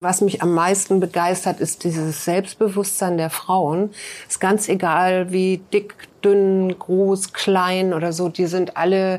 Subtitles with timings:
[0.00, 3.90] Was mich am meisten begeistert, ist dieses Selbstbewusstsein der Frauen.
[4.28, 8.28] Ist ganz egal, wie dick, dünn, groß, klein oder so.
[8.28, 9.18] Die sind alle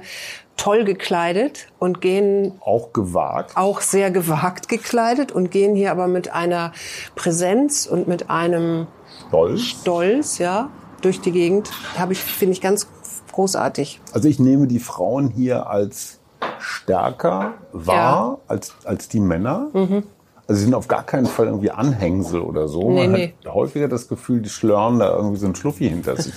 [0.56, 6.32] toll gekleidet und gehen auch gewagt, auch sehr gewagt gekleidet und gehen hier aber mit
[6.32, 6.72] einer
[7.14, 8.88] Präsenz und mit einem
[9.28, 10.70] Stolz, Stolz, ja,
[11.02, 11.70] durch die Gegend.
[11.98, 12.88] Habe ich finde ich ganz
[13.34, 14.00] großartig.
[14.14, 16.22] Also ich nehme die Frauen hier als
[16.58, 18.38] stärker wahr ja.
[18.48, 19.68] als als die Männer.
[19.74, 20.04] Mhm.
[20.50, 22.90] Also sie sind auf gar keinen Fall irgendwie Anhängsel oder so.
[22.90, 23.34] Nee, Man nee.
[23.46, 26.34] hat häufiger das Gefühl, die schlören da irgendwie so ein Schluffi hinter sich.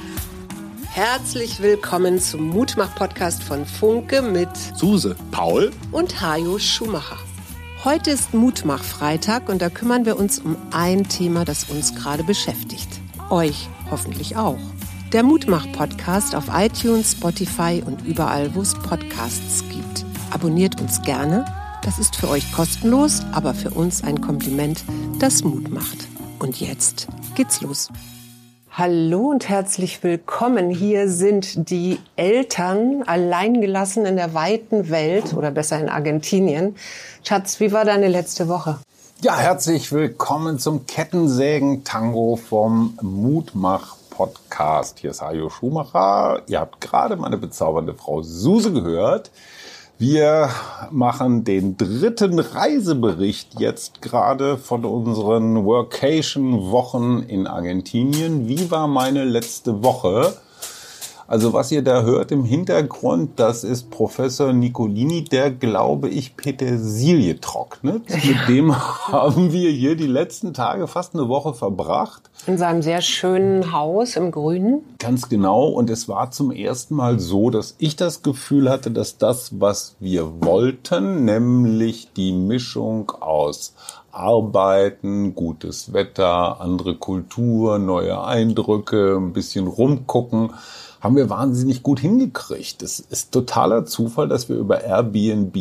[0.92, 7.16] Herzlich willkommen zum Mutmach-Podcast von Funke mit Suse, Paul und Hajo Schumacher.
[7.84, 12.88] Heute ist Mutmach-Freitag und da kümmern wir uns um ein Thema, das uns gerade beschäftigt.
[13.28, 14.60] Euch hoffentlich auch.
[15.12, 20.06] Der Mutmach-Podcast auf iTunes, Spotify und überall, wo es Podcasts gibt.
[20.30, 21.44] Abonniert uns gerne
[21.86, 24.84] das ist für euch kostenlos, aber für uns ein Kompliment,
[25.20, 26.08] das Mut macht.
[26.40, 27.06] Und jetzt
[27.36, 27.90] geht's los.
[28.72, 30.68] Hallo und herzlich willkommen.
[30.68, 36.74] Hier sind die Eltern alleingelassen in der weiten Welt oder besser in Argentinien.
[37.22, 38.80] Schatz, wie war deine letzte Woche?
[39.22, 44.98] Ja, herzlich willkommen zum Kettensägen-Tango vom Mutmach-Podcast.
[44.98, 46.42] Hier ist Hajo Schumacher.
[46.48, 49.30] Ihr habt gerade meine bezaubernde Frau Suse gehört.
[49.98, 50.50] Wir
[50.90, 58.46] machen den dritten Reisebericht jetzt gerade von unseren Workation-Wochen in Argentinien.
[58.46, 60.34] Wie war meine letzte Woche?
[61.28, 67.40] Also was ihr da hört im Hintergrund, das ist Professor Nicolini, der, glaube ich, Petersilie
[67.40, 68.02] trocknet.
[68.10, 72.30] Mit dem haben wir hier die letzten Tage fast eine Woche verbracht.
[72.46, 74.82] In seinem sehr schönen Haus im Grünen.
[74.98, 75.66] Ganz genau.
[75.66, 79.96] Und es war zum ersten Mal so, dass ich das Gefühl hatte, dass das, was
[79.98, 83.74] wir wollten, nämlich die Mischung aus
[84.12, 90.52] Arbeiten, gutes Wetter, andere Kultur, neue Eindrücke, ein bisschen rumgucken,
[91.00, 92.82] haben wir wahnsinnig gut hingekriegt.
[92.82, 95.56] Es ist totaler Zufall, dass wir über Airbnb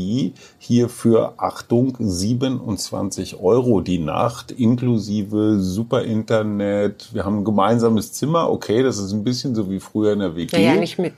[0.58, 7.10] hier für, Achtung, 27 Euro die Nacht, inklusive super Internet.
[7.14, 8.50] Wir haben ein gemeinsames Zimmer.
[8.50, 10.56] Okay, das ist ein bisschen so wie früher in der WG.
[10.56, 11.14] Ja, ja nicht mit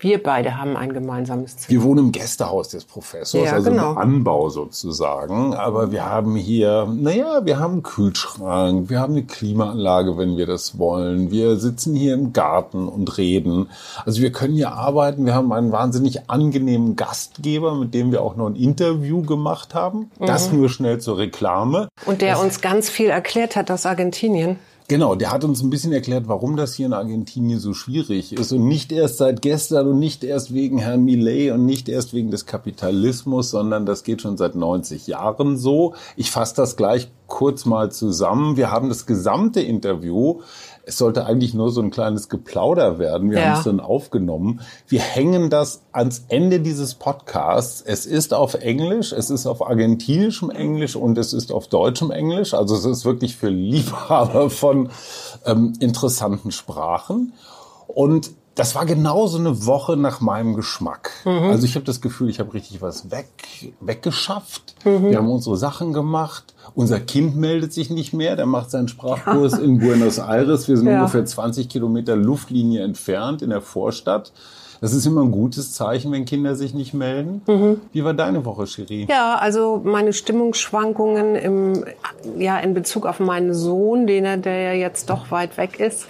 [0.00, 1.80] wir beide haben ein gemeinsames Zimmer.
[1.80, 3.92] Wir wohnen im Gästehaus des Professors, ja, also genau.
[3.92, 5.54] im Anbau sozusagen.
[5.54, 10.46] Aber wir haben hier, naja, wir haben einen Kühlschrank, wir haben eine Klimaanlage, wenn wir
[10.46, 11.30] das wollen.
[11.30, 13.68] Wir sitzen hier im Garten und reden.
[14.04, 15.26] Also wir können hier arbeiten.
[15.26, 20.10] Wir haben einen wahnsinnig angenehmen Gastgeber, mit dem wir auch noch ein Interview gemacht haben.
[20.18, 20.26] Mhm.
[20.26, 21.88] Das nur schnell zur Reklame.
[22.06, 24.58] Und der das uns ganz viel erklärt hat aus Argentinien.
[24.90, 28.52] Genau, der hat uns ein bisschen erklärt, warum das hier in Argentinien so schwierig ist
[28.52, 32.30] und nicht erst seit gestern und nicht erst wegen Herrn Millet und nicht erst wegen
[32.30, 35.94] des Kapitalismus, sondern das geht schon seit 90 Jahren so.
[36.16, 38.56] Ich fasse das gleich kurz mal zusammen.
[38.56, 40.40] Wir haben das gesamte Interview
[40.88, 43.30] es sollte eigentlich nur so ein kleines Geplauder werden.
[43.30, 43.44] Wir ja.
[43.44, 44.62] haben es dann aufgenommen.
[44.86, 47.82] Wir hängen das ans Ende dieses Podcasts.
[47.82, 52.54] Es ist auf Englisch, es ist auf argentinischem Englisch und es ist auf deutschem Englisch.
[52.54, 54.88] Also es ist wirklich für Liebhaber von
[55.44, 57.34] ähm, interessanten Sprachen.
[57.86, 61.12] Und das war genau so eine Woche nach meinem Geschmack.
[61.24, 61.50] Mhm.
[61.50, 63.28] Also ich habe das Gefühl, ich habe richtig was weg,
[63.80, 64.74] weggeschafft.
[64.84, 65.10] Mhm.
[65.10, 66.54] Wir haben unsere Sachen gemacht.
[66.74, 68.34] Unser Kind meldet sich nicht mehr.
[68.34, 69.58] Der macht seinen Sprachkurs ja.
[69.62, 70.66] in Buenos Aires.
[70.66, 70.98] Wir sind ja.
[70.98, 74.32] ungefähr 20 Kilometer Luftlinie entfernt in der Vorstadt.
[74.80, 77.42] Das ist immer ein gutes Zeichen, wenn Kinder sich nicht melden.
[77.46, 77.80] Mhm.
[77.92, 79.06] Wie war deine Woche, Cherie?
[79.08, 81.84] Ja, also meine Stimmungsschwankungen im,
[82.36, 86.06] ja, in Bezug auf meinen Sohn, den er, der ja jetzt doch weit weg ist,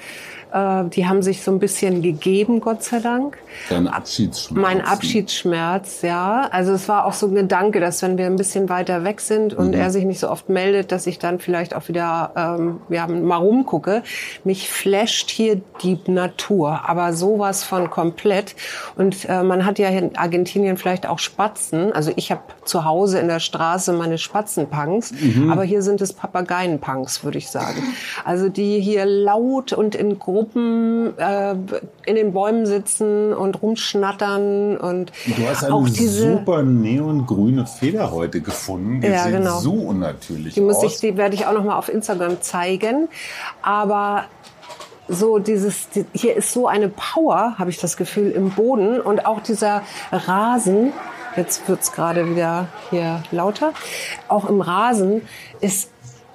[0.52, 3.38] äh, die haben sich so ein bisschen gegeben, Gott sei Dank.
[3.68, 4.62] Dein Abschiedsschmerz.
[4.62, 6.48] Mein Abschiedsschmerz, ja.
[6.50, 9.52] Also es war auch so ein Gedanke, dass wenn wir ein bisschen weiter weg sind
[9.52, 9.74] und mhm.
[9.74, 13.36] er sich nicht so oft meldet, dass ich dann vielleicht auch wieder ähm, ja, mal
[13.36, 14.02] rumgucke.
[14.44, 18.54] Mich flasht hier die Natur, aber sowas von komplett.
[18.96, 21.92] Und äh, man hat ja in Argentinien vielleicht auch Spatzen.
[21.92, 25.50] Also ich habe zu Hause in der Straße meine Spatzenpunks, mhm.
[25.50, 27.82] aber hier sind es Papageienpunks, würde ich sagen.
[28.24, 31.54] Also die hier laut und in großen Gruppen äh,
[32.06, 36.32] in den Bäumen sitzen und rumschnattern und Du hast eine auch diese.
[36.38, 39.00] super neongrüne Feder heute gefunden.
[39.00, 39.58] Die Ja, sieht genau.
[39.58, 40.84] so unnatürlich Die muss aus.
[40.84, 43.08] ich, die werde ich auch noch mal auf Instagram zeigen.
[43.62, 44.24] Aber
[45.08, 49.26] so dieses, die, hier ist so eine Power, habe ich das Gefühl, im Boden und
[49.26, 49.82] auch dieser
[50.12, 50.92] Rasen.
[51.36, 53.72] Jetzt wird's gerade wieder hier lauter.
[54.28, 55.22] Auch im Rasen
[55.60, 55.90] ist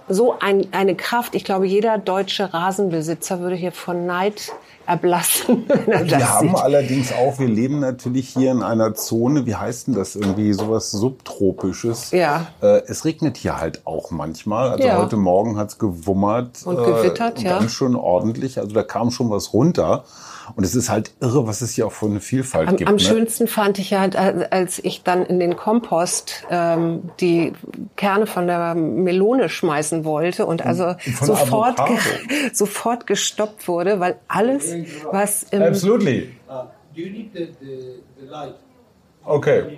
[0.09, 1.35] so ein, eine Kraft.
[1.35, 4.51] Ich glaube, jeder deutsche Rasenbesitzer würde hier von Neid
[4.85, 6.57] erblassen, er Wir haben sieht.
[6.57, 10.91] allerdings auch, wir leben natürlich hier in einer Zone, wie heißt denn das irgendwie, sowas
[10.91, 12.11] subtropisches.
[12.11, 12.47] Ja.
[12.61, 14.71] Äh, es regnet hier halt auch manchmal.
[14.71, 14.97] Also Ja.
[14.97, 16.63] heute Morgen hat's gewummert.
[16.65, 17.59] Und gewittert, ja.
[17.59, 18.59] Ganz schön ordentlich.
[18.59, 20.03] Also da kam schon was runter.
[20.55, 22.89] Und es ist halt irre, was es hier auch für eine Vielfalt Am, gibt.
[22.89, 23.01] am ne?
[23.01, 27.53] schönsten fand ich ja, äh, als ich dann in den Kompost ähm, die
[27.95, 31.97] Kerne von der Melone schmeißen wollte und also von sofort, ge
[32.53, 34.73] sofort gestoppt wurde, weil alles,
[35.11, 36.35] was im Absolutely.
[36.49, 36.65] Uh,
[36.95, 38.55] do you need the, the, the light?
[39.25, 39.77] Okay.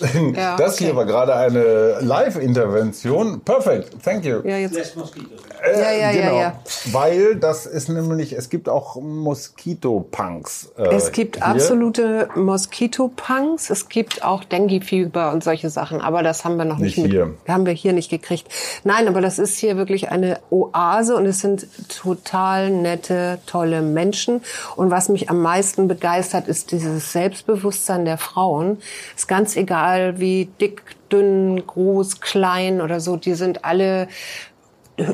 [0.36, 0.86] Ja, das okay.
[0.86, 3.40] hier war gerade eine Live-Intervention.
[3.40, 4.02] Perfect.
[4.02, 4.40] Thank you.
[4.44, 5.40] ja, jetzt, Less mosquitoes.
[5.62, 6.40] Äh, Ja, ja, ja, genau.
[6.40, 6.60] ja.
[6.92, 10.72] Weil das ist nämlich, es gibt auch Moskito-Punks.
[10.76, 11.46] Äh, es gibt hier.
[11.46, 16.98] absolute Moskitopunks, es gibt auch Dengue-Fieber und solche Sachen, aber das haben wir noch nicht,
[16.98, 17.34] Nicht mit, hier.
[17.48, 18.48] haben wir hier nicht gekriegt.
[18.84, 24.42] Nein, aber das ist hier wirklich eine Oase und es sind total nette, tolle Menschen.
[24.76, 28.78] Und was mich am meisten begeistert, ist dieses Selbstbewusstsein der Frauen.
[29.16, 29.75] Ist ganz egal,
[30.18, 34.08] wie dick, dünn, groß, klein oder so, die sind alle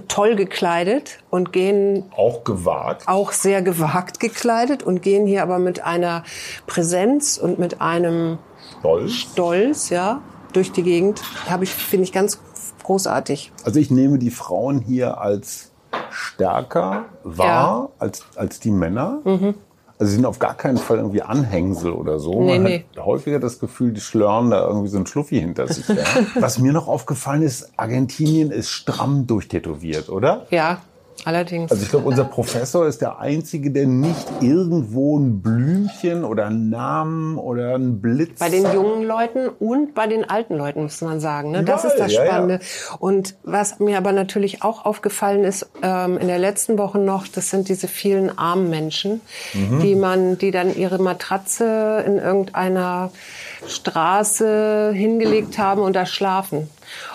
[0.07, 3.09] toll gekleidet und gehen Auch gewagt.
[3.09, 6.23] auch sehr gewagt gekleidet und gehen hier aber mit einer
[6.69, 8.39] Präsenz und mit einem
[8.79, 9.13] Stolz.
[9.13, 10.21] Stolz, ja,
[10.53, 11.21] durch die Gegend.
[11.49, 12.39] Habe ich, finde ich ganz
[12.85, 13.51] großartig.
[13.65, 15.73] Also ich nehme die Frauen hier als
[16.11, 17.81] stärker wahr Ja.
[17.81, 17.89] Mhm.
[17.99, 19.21] als, als die Männer.
[20.03, 22.43] Also sie sind auf gar keinen Fall irgendwie Anhängsel oder so.
[22.43, 22.85] Nee, Man nee.
[22.97, 25.87] hat häufiger das Gefühl, die schlören da irgendwie so ein Schluffi hinter sich.
[25.89, 26.05] her.
[26.41, 30.49] Was mir noch aufgefallen ist, Argentinien ist stramm durchtätowiert, oder?
[30.51, 30.81] Ja,
[31.25, 31.71] allerdings.
[31.71, 36.71] Also ich glaube, unser Professor ist der Einzige, der nicht irgendwo ein Blümchen oder einen
[36.71, 38.39] Namen oder einen Blitz.
[38.39, 41.51] bei den jungen Leuten und bei den alten Leuten, muss man sagen.
[41.53, 41.63] Ne?
[41.65, 42.31] Das Überall, ist das ja, ja.
[42.31, 42.61] Spannende.
[42.99, 47.51] Und was mir aber natürlich auch aufgefallen ist, ähm, in der letzten Woche noch, das
[47.51, 49.21] sind diese vielen armen Menschen,
[49.55, 49.81] Mhm.
[49.81, 53.11] die man, die dann ihre Matratze in irgendeiner
[53.67, 56.69] Straße hingelegt haben und da schlafen.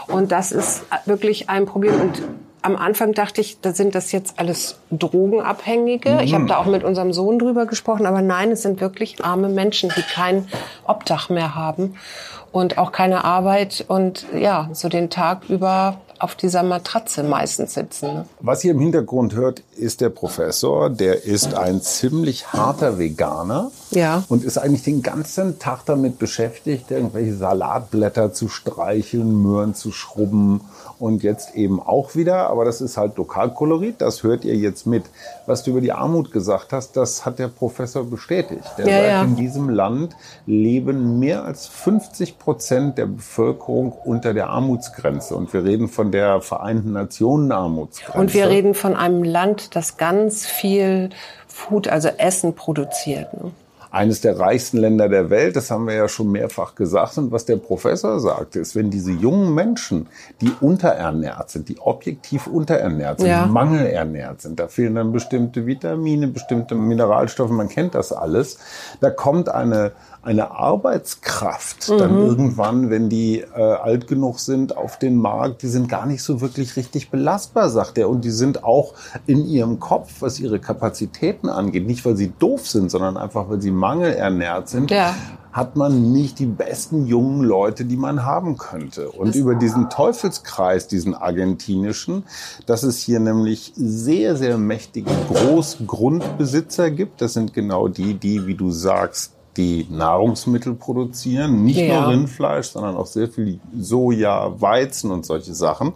[0.07, 1.93] Und das ist wirklich ein Problem.
[1.99, 2.21] Und
[2.67, 6.19] am Anfang dachte ich, da sind das jetzt alles Drogenabhängige.
[6.21, 9.47] Ich habe da auch mit unserem Sohn drüber gesprochen, aber nein, es sind wirklich arme
[9.47, 10.49] Menschen, die kein
[10.85, 11.95] Obdach mehr haben
[12.51, 18.13] und auch keine Arbeit und ja, so den Tag über auf dieser Matratze meistens sitzen.
[18.13, 18.25] Ne?
[18.39, 20.89] Was ihr im Hintergrund hört, ist der Professor.
[20.89, 23.71] Der ist ein ziemlich harter Veganer.
[23.91, 24.23] Ja.
[24.27, 30.61] Und ist eigentlich den ganzen Tag damit beschäftigt, irgendwelche Salatblätter zu streicheln, Möhren zu schrubben
[30.99, 32.49] und jetzt eben auch wieder.
[32.49, 35.03] Aber das ist halt Lokalkolorit, das hört ihr jetzt mit.
[35.45, 38.63] Was du über die Armut gesagt hast, das hat der Professor bestätigt.
[38.77, 39.23] Der Ja, sagt, ja.
[39.23, 40.15] in diesem Land
[40.45, 45.35] leben mehr als 50 Prozent der Bevölkerung unter der Armutsgrenze.
[45.35, 48.19] Und wir reden von der Vereinten Nationen Armutsgrenze.
[48.19, 51.09] Und wir reden von einem Land, das ganz viel
[51.47, 53.33] Food, also Essen produziert.
[53.33, 53.51] Ne?
[53.97, 57.17] eines der reichsten Länder der Welt, das haben wir ja schon mehrfach gesagt.
[57.17, 60.07] Und was der Professor sagte, ist, wenn diese jungen Menschen,
[60.41, 63.45] die unterernährt sind, die objektiv unterernährt sind, Ja.
[63.45, 68.59] mangelernährt sind, da fehlen dann bestimmte Vitamine, bestimmte Mineralstoffe, man kennt das alles,
[68.99, 69.93] da kommt eine,
[70.27, 75.87] eine Arbeitskraft dann irgendwann, wenn die äh, alt genug sind, auf den Markt, die sind
[75.87, 78.09] gar nicht so wirklich richtig belastbar, sagt er.
[78.09, 78.93] Und die sind auch
[79.25, 83.61] in ihrem Kopf, was ihre Kapazitäten angeht, nicht weil sie doof sind, sondern einfach weil
[83.61, 85.15] sie mangelernährt sind, Ja.
[85.53, 89.09] hat man nicht die besten jungen Leute, die man haben könnte.
[89.09, 92.23] Und über diesen Teufelskreis, diesen argentinischen,
[92.65, 97.21] dass es hier nämlich sehr, sehr mächtige Großgrundbesitzer gibt.
[97.21, 102.01] Das sind genau die, die, wie du sagst, die Nahrungsmittel produzieren, nicht Ja.
[102.01, 105.93] nur Rindfleisch, sondern auch sehr viel Soja, Weizen und solche Sachen,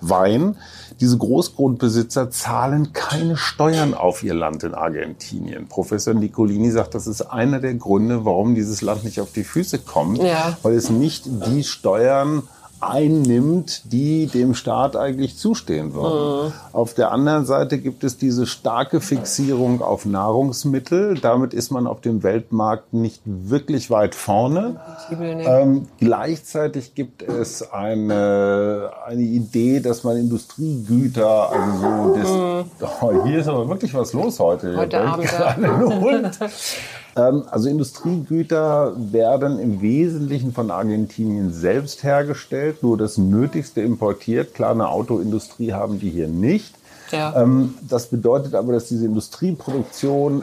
[0.00, 0.56] Wein.
[1.00, 5.66] Diese Großgrundbesitzer zahlen keine Steuern auf ihr Land in Argentinien.
[5.68, 9.78] Professor Nicolini sagt, das ist einer der Gründe, warum dieses Land nicht auf die Füße
[9.80, 10.56] kommt, Ja.
[10.62, 12.42] weil es nicht die Steuern
[12.88, 16.52] einnimmt, die dem Staat eigentlich zustehen würden.
[16.72, 21.18] Auf der anderen Seite gibt es diese starke Fixierung auf Nahrungsmittel.
[21.18, 24.76] Damit ist man auf dem Weltmarkt nicht wirklich weit vorne.
[25.10, 33.40] Ähm, gleichzeitig gibt es eine, eine Idee, dass man Industriegüter, also so das, oh, hier
[33.40, 34.76] ist aber wirklich was los heute.
[34.76, 36.38] Heute Abend, gerade Hund.
[37.16, 44.54] Ähm, Also Industriegüter werden im Wesentlichen von Argentinien selbst hergestellt, nur das Nötigste importiert.
[44.54, 46.74] Klar, eine Autoindustrie haben die hier nicht.
[47.10, 47.40] Ja.
[47.42, 50.42] Ähm, Das bedeutet aber, dass diese Industrieproduktion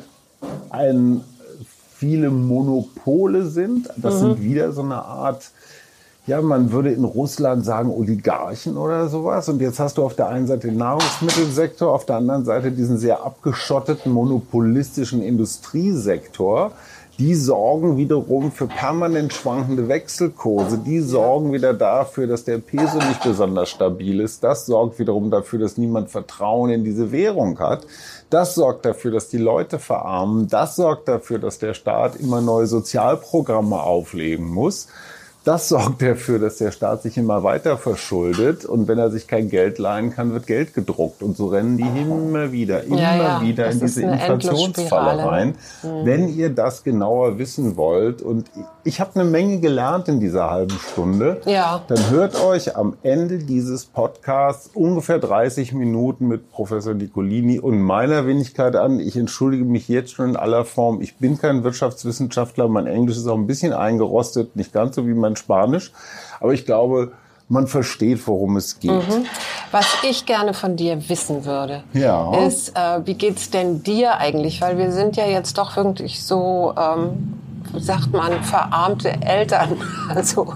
[0.69, 1.21] ein,
[1.95, 3.89] viele Monopole sind.
[3.97, 5.51] Das sind wieder so eine Art,
[6.27, 9.49] ja, man würde in Russland sagen Oligarchen oder sowas.
[9.49, 12.99] Und jetzt hast du auf der einen Seite den Nahrungsmittelsektor, auf der anderen Seite diesen
[12.99, 16.73] sehr abgeschotteten monopolistischen Industriesektor.
[17.17, 20.77] Die sorgen wiederum für permanent schwankende Wechselkurse.
[20.77, 24.43] Die sorgen wieder dafür, dass der Peso nicht besonders stabil ist.
[24.43, 27.85] Das sorgt wiederum dafür, dass niemand Vertrauen in diese Währung hat.
[28.29, 30.47] Das sorgt dafür, dass die Leute verarmen.
[30.47, 34.87] Das sorgt dafür, dass der Staat immer neue Sozialprogramme auflegen muss.
[35.43, 39.49] Das sorgt dafür, dass der Staat sich immer weiter verschuldet und wenn er sich kein
[39.49, 43.41] Geld leihen kann, wird Geld gedruckt und so rennen die immer wieder, immer Ja, ja,
[43.41, 45.55] wieder das in diese Inflationsfalle rein.
[46.03, 48.51] Wenn ihr das genauer wissen wollt und
[48.83, 51.81] ich habe eine Menge gelernt in dieser halben Stunde, Ja.
[51.87, 58.27] dann hört euch am Ende dieses Podcasts ungefähr 30 Minuten mit Professor Nicolini und meiner
[58.27, 58.99] Wenigkeit an.
[58.99, 61.01] Ich entschuldige mich jetzt schon in aller Form.
[61.01, 62.67] Ich bin kein Wirtschaftswissenschaftler.
[62.67, 65.91] Mein Englisch ist auch ein bisschen eingerostet, nicht ganz so wie mein Spanisch.
[66.39, 67.11] Aber ich glaube,
[67.49, 69.03] man versteht, worum es geht.
[69.71, 72.33] Was ich gerne von dir wissen würde, Ja.
[72.45, 74.61] ist, äh, wie geht's denn dir eigentlich?
[74.61, 77.33] Weil wir sind ja jetzt doch wirklich so, ähm,
[77.73, 79.81] wie sagt man, verarmte Eltern,
[80.15, 80.53] also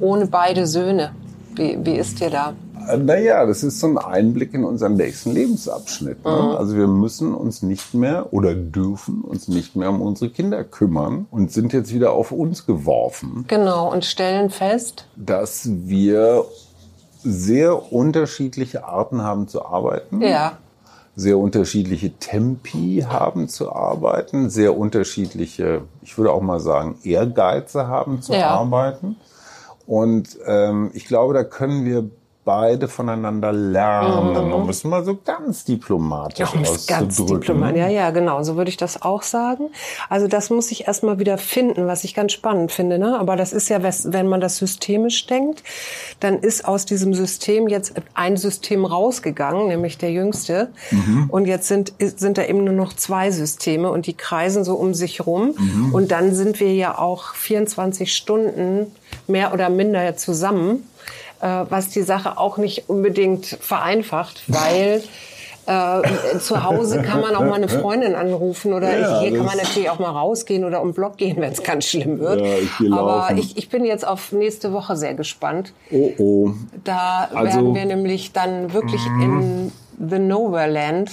[0.00, 1.12] ohne beide Söhne.
[1.54, 2.52] Wie, wie ist dir da?
[2.88, 6.24] Äh, Naja, das ist so ein Einblick in unseren nächsten Lebensabschnitt.
[6.24, 6.56] Ne?
[6.58, 11.26] Also wir müssen uns nicht mehr oder dürfen uns nicht mehr um unsere Kinder kümmern
[11.30, 13.44] und sind jetzt wieder auf uns geworfen.
[13.48, 16.44] Genau, und stellen fest, dass wir
[17.22, 20.58] sehr unterschiedliche Arten haben zu arbeiten, ja,
[21.16, 28.20] sehr unterschiedliche Tempi haben zu arbeiten, sehr unterschiedliche, ich würde auch mal sagen, Ehrgeize haben
[28.22, 28.48] zu Ja.
[28.50, 29.16] arbeiten.
[29.86, 32.10] Und ähm, ich glaube, da können wir
[32.46, 36.62] beide voneinander lernen, um es mal so ganz diplomatisch Mhm.
[36.64, 37.40] Ja, um ganz auszudrücken.
[37.40, 37.78] diplomatisch.
[37.78, 38.42] Ja, ja, genau.
[38.44, 39.70] So würde ich das auch sagen.
[40.08, 42.98] Also das muss ich erstmal wieder finden, was ich ganz spannend finde.
[42.98, 43.18] Ne?
[43.18, 45.64] Aber das ist ja, wenn man das systemisch denkt,
[46.20, 50.68] dann ist aus diesem System jetzt ein System rausgegangen, nämlich der jüngste.
[51.28, 54.94] Und jetzt sind, sind da eben nur noch zwei Systeme und die kreisen so um
[54.94, 55.90] sich rum.
[55.92, 58.86] Und dann sind wir ja auch 24 Stunden
[59.26, 60.84] mehr oder minder zusammen
[61.40, 65.02] was die Sache auch nicht unbedingt vereinfacht, weil
[65.66, 69.56] äh, zu Hause kann man auch mal eine Freundin anrufen oder Ja, hier kann man
[69.56, 72.40] natürlich auch mal rausgehen oder um Block gehen, wenn es ganz schlimm wird.
[72.40, 75.72] Ja, ich Aber ich, ich bin jetzt auf nächste Woche sehr gespannt.
[75.90, 76.50] Oh oh.
[76.84, 81.10] Da Also- werden wir nämlich dann wirklich in The Nowhereland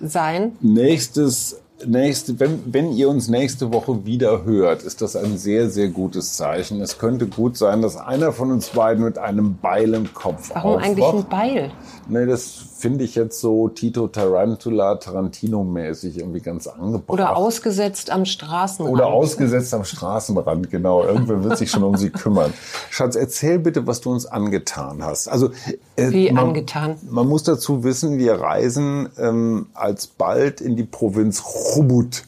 [0.00, 0.56] sein.
[0.60, 5.88] Nächstes, nächste, wenn, wenn ihr uns nächste Woche wieder hört, ist das ein sehr, sehr
[5.88, 6.80] gutes Zeichen.
[6.80, 10.74] Es könnte gut sein, dass einer von uns beiden mit einem Beil im Kopf Warum
[10.76, 10.84] aufwacht.
[10.84, 11.70] eigentlich ein Beil?
[12.08, 17.08] Nee, das finde ich jetzt so Tito Tarantula, Tarantino-mäßig irgendwie ganz angebracht.
[17.08, 18.94] Oder ausgesetzt am Straßenrand.
[18.94, 21.02] Oder ausgesetzt am Straßenrand, genau.
[21.02, 22.54] Irgendwer wird sich schon um sie kümmern.
[22.90, 25.26] Schatz, erzähl bitte, was du uns angetan hast.
[25.28, 25.50] Also
[25.96, 26.96] äh, Wie man, angetan?
[27.10, 32.22] Man muss dazu wissen, wir reisen ähm, alsbald in die Provinz Chubut.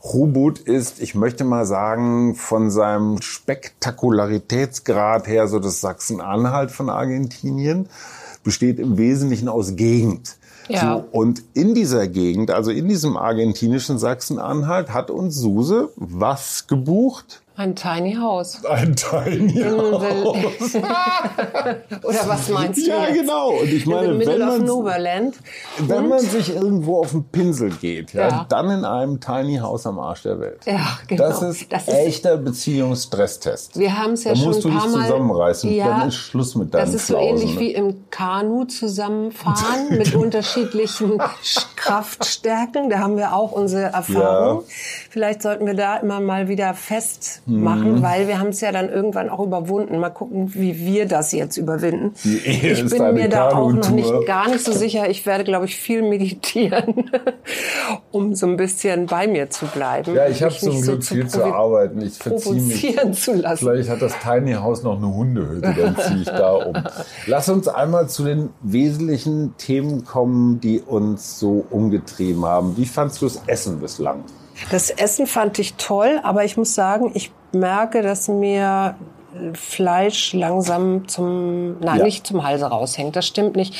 [0.00, 7.88] Chubut ist, ich möchte mal sagen, von seinem Spektakularitätsgrad her so das Sachsen-Anhalt von Argentinien,
[8.48, 10.38] besteht im Wesentlichen aus Gegend.
[10.70, 10.94] Ja.
[10.94, 17.42] So, und in dieser Gegend, also in diesem argentinischen Sachsen-Anhalt, hat uns Suse was gebucht?
[17.58, 18.64] Ein Tiny House.
[18.64, 20.74] Ein Tiny House.
[22.04, 23.18] Oder was meinst du Ja, jetzt?
[23.20, 23.48] genau.
[23.50, 25.34] Und ich In meine, the middle wenn of man- Nowhereland.
[25.78, 26.08] Wenn Und?
[26.10, 28.46] man sich irgendwo auf den Pinsel geht, ja, Ja.
[28.48, 30.60] dann in einem Tiny House am Arsch der Welt.
[30.66, 31.24] Ja, genau.
[31.24, 33.76] Das ist Das ist- echter Beziehungsstresstest.
[33.76, 35.06] Wir haben es ja da schon musst ein du paar dich Mal.
[35.08, 35.72] zusammenreißen.
[35.74, 37.60] Ja, dann ist Schluss mit deinen Das ist so Flausen, ähnlich ne?
[37.60, 41.20] wie im Kanu zusammenfahren mit, unter, unterschiedlichen
[41.74, 42.88] Kraftstärken.
[42.88, 44.58] Da haben wir auch unsere Erfahrung.
[44.60, 44.64] Ja.
[45.10, 48.02] Vielleicht sollten wir da immer mal wieder festmachen, Mhm.
[48.02, 49.98] weil wir haben es ja dann irgendwann auch überwunden.
[49.98, 52.12] Mal gucken, wie wir das jetzt überwinden.
[52.24, 55.08] Ich bin mir da auch noch nicht gar nicht so sicher.
[55.08, 57.10] Ich werde, glaube ich, viel meditieren,
[58.10, 60.14] um so ein bisschen bei mir zu bleiben.
[60.14, 62.02] Ja, ich habe zum Glück so viel zu provi- arbeiten.
[62.02, 62.96] Ich verziehe mich.
[63.20, 63.58] zu lassen.
[63.66, 66.74] Vielleicht hat das Tiny House noch eine Hundehütte, dann ziehe ich da um.
[67.26, 72.76] Lass uns einmal zu den wesentlichen Themen kommen, die uns so umgetrieben haben.
[72.76, 74.24] Wie fandst du das Essen bislang?
[74.70, 78.94] Das Essen fand ich toll, aber ich muss sagen, ich merke, dass mir
[79.52, 82.04] Fleisch langsam zum, nein, Ja.
[82.04, 83.14] nicht zum Halse raushängt.
[83.14, 83.74] Das stimmt nicht.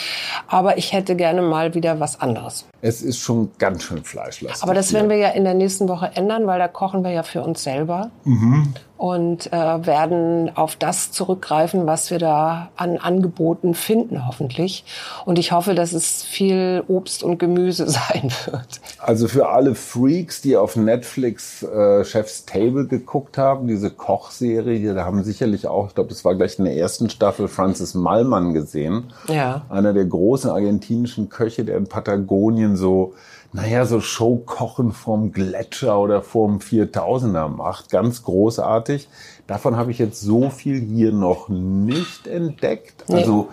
[0.46, 2.66] Aber ich hätte gerne mal wieder was anderes.
[2.82, 4.62] Es ist schon ganz schön fleischlastig.
[4.62, 7.22] Aber das werden wir ja in der nächsten Woche ändern, weil da kochen wir ja
[7.22, 8.74] für uns selber Mhm.
[8.98, 14.84] Und äh, werden auf das zurückgreifen, was wir da an Angeboten finden, hoffentlich.
[15.24, 18.80] Und ich hoffe, dass es viel Obst und Gemüse sein wird.
[18.98, 25.04] Also für alle Freaks, die auf Netflix äh, Chef's Table geguckt haben, diese Kochserie, da
[25.04, 29.12] haben sicherlich auch, ich glaube, das war gleich in der ersten Staffel, Francis Mallmann gesehen.
[29.28, 29.62] Ja.
[29.68, 33.14] Einer der großen argentinischen Köche, der in Patagonien so,
[33.52, 37.90] naja, so Showkochen vom Gletscher oder vom 4000er macht.
[37.90, 39.08] Ganz großartig.
[39.46, 43.04] Davon habe ich jetzt so viel hier noch nicht entdeckt.
[43.08, 43.16] Nee.
[43.16, 43.48] Also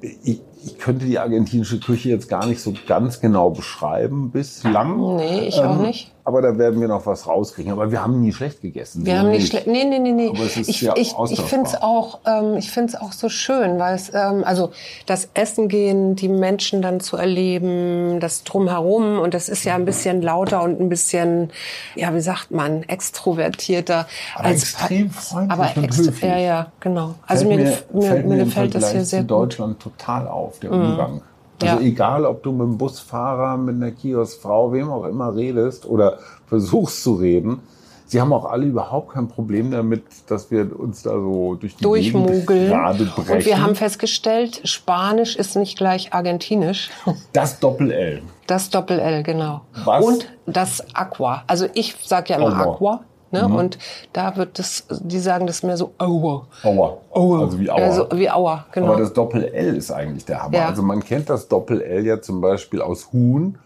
[0.00, 5.16] ich, ich könnte die argentinische Küche jetzt gar nicht so ganz genau beschreiben bislang.
[5.16, 6.12] Nee, ich auch nicht.
[6.24, 7.72] Aber da werden wir noch was rauskriegen.
[7.72, 9.06] Aber wir haben nie schlecht gegessen.
[9.06, 9.66] Wir So haben nicht schlecht.
[9.66, 10.28] Nee, nee, nee, nee.
[10.28, 13.30] Aber es ist ich ja ich, ich finde es auch, ähm, ich find's auch so
[13.30, 14.70] schön, weil es, ähm, also
[15.06, 19.86] das Essen gehen, die Menschen dann zu erleben, das drumherum und das ist ja ein
[19.86, 21.50] bisschen lauter und ein bisschen,
[21.94, 24.06] ja, wie sagt man, extrovertierter.
[24.34, 26.30] Aber extrem freundlich aber und extra- höflich.
[26.30, 27.14] Ja, ja, genau.
[27.26, 29.24] Also Fällt mir, mir, mir, fällt mir gefällt das hier sehr gut.
[29.24, 29.28] Mhm.
[29.28, 31.22] Deutschland total auf, der Umgang.
[31.60, 31.80] Also Ja.
[31.80, 37.02] egal, ob du mit dem Busfahrer, mit einer Kioskfrau, wem auch immer redest oder versuchst
[37.02, 37.60] zu reden,
[38.06, 41.82] sie haben auch alle überhaupt kein Problem damit, dass wir uns da so durch die
[41.82, 42.72] Durchmogeln.
[42.72, 46.90] Und wir haben festgestellt, Spanisch ist nicht gleich Argentinisch.
[47.32, 48.22] das Doppel-L.
[48.46, 49.62] Das Doppel-L, genau.
[49.84, 50.04] Was?
[50.04, 51.42] Und das Aqua.
[51.48, 52.56] Also ich sag ja immer.
[52.56, 53.00] Aqua.
[53.30, 53.46] Ne?
[53.46, 53.54] Mhm.
[53.54, 53.78] Und
[54.12, 56.46] da wird das, die sagen das mehr so Aua.
[56.62, 56.98] Aua.
[57.10, 57.40] Aua.
[57.40, 57.80] Also wie Aua.
[57.80, 58.92] Ja, so wie Aua, genau.
[58.92, 60.56] Aber das Doppel-L ist eigentlich der Hammer.
[60.56, 60.68] Ja.
[60.68, 63.58] Also man kennt das Doppel-L ja zum Beispiel aus Huhn,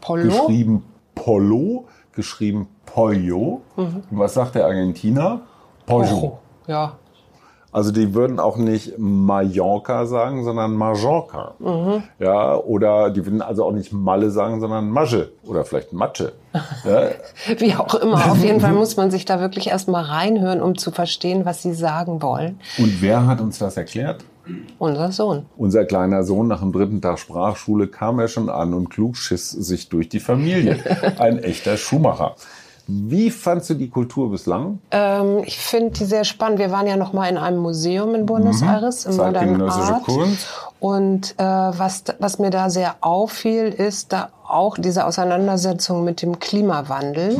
[0.00, 0.24] Polo.
[0.24, 3.62] geschrieben Polo, geschrieben Pollo.
[3.76, 4.02] Mhm.
[4.10, 5.40] Und was sagt der Argentiner?
[5.86, 6.38] Pollo.
[6.66, 6.96] Ja.
[7.72, 11.54] Also die würden auch nicht Mallorca sagen, sondern Majorca.
[11.58, 12.04] Mhm.
[12.18, 16.32] Ja, oder die würden also auch nicht Malle sagen, sondern Masche oder vielleicht Matsche.
[16.84, 17.10] Ja,
[17.58, 18.30] Wie auch immer.
[18.30, 21.74] Auf jeden Fall muss man sich da wirklich erstmal reinhören, um zu verstehen, was sie
[21.74, 22.60] sagen wollen.
[22.78, 24.24] und wer hat uns das erklärt?
[24.78, 25.46] Unser Sohn.
[25.56, 29.50] Unser kleiner Sohn nach dem dritten Tag Sprachschule kam er schon an und klug schiss
[29.50, 30.78] sich durch die Familie.
[31.18, 32.36] Ein echter Schuhmacher.
[32.88, 34.78] Wie fandst du die Kultur bislang?
[34.92, 36.60] Ähm, ich finde die sehr spannend.
[36.60, 40.04] Wir waren ja noch mal in einem Museum in Buenos Aires, im Modern Art.
[40.04, 40.46] Kunst.
[40.78, 46.38] Und äh, was, was mir da sehr auffiel, ist da auch diese Auseinandersetzung mit dem
[46.38, 47.36] Klimawandel.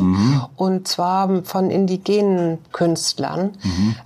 [0.57, 3.51] Und zwar von indigenen Künstlern.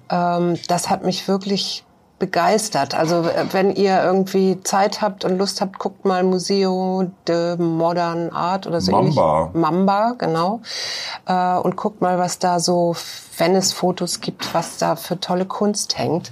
[0.10, 1.84] Ähm, das hat mich wirklich
[2.22, 2.94] begeistert.
[2.94, 8.30] Also äh, wenn ihr irgendwie Zeit habt und Lust habt, guckt mal Museo de Modern
[8.30, 9.50] Art oder so Mamba.
[9.50, 9.62] ähnlich.
[9.62, 10.62] Mamba, genau.
[11.26, 12.96] Äh, und guckt mal, was da so,
[13.38, 16.32] wenn es Fotos gibt, was da für tolle Kunst hängt.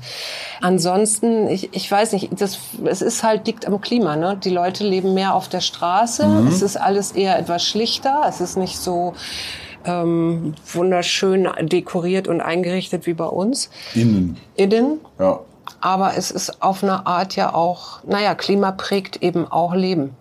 [0.61, 4.15] Ansonsten, ich, ich weiß nicht, das, es ist halt, liegt am Klima.
[4.15, 4.37] Ne?
[4.41, 6.45] Die Leute leben mehr auf der Straße.
[6.47, 8.21] Es ist alles eher etwas schlichter.
[8.29, 9.15] Es ist nicht so
[9.85, 13.71] ähm, wunderschön dekoriert und eingerichtet wie bei uns.
[13.95, 14.37] Innen.
[14.55, 14.99] Innen.
[15.17, 15.39] Ja.
[15.81, 20.15] Aber es ist auf eine Art ja auch, naja, Klima prägt eben auch Leben.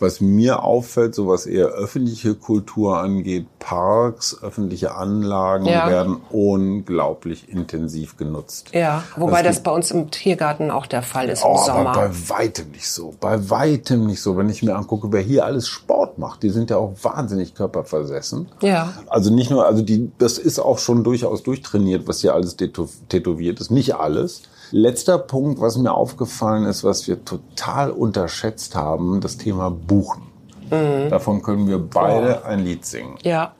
[0.00, 5.88] Was mir auffällt, so was eher öffentliche Kultur angeht, Parks, öffentliche Anlagen Ja.
[5.88, 8.70] werden unglaublich intensiv genutzt.
[8.72, 11.64] Ja, wobei das gibt- bei uns im Tiergarten auch der Fall ist Oh, im aber
[11.64, 11.92] Sommer.
[11.92, 13.14] bei weitem nicht so.
[13.20, 14.36] Bei weitem nicht so.
[14.36, 18.48] Wenn ich mir angucke, wer hier alles Sport macht, die sind ja auch wahnsinnig körperversessen.
[18.62, 18.92] Ja.
[19.08, 22.90] Also nicht nur, also die, das ist auch schon durchaus durchtrainiert, was hier alles tätow-
[23.08, 23.70] tätowiert ist.
[23.70, 24.42] Nicht alles.
[24.76, 30.22] Letzter Punkt, was mir aufgefallen ist, was wir total unterschätzt haben, das Thema Buchen.
[30.68, 31.10] Mhm.
[31.10, 33.16] Davon können wir beide ein Lied singen.
[33.22, 33.54] Ja.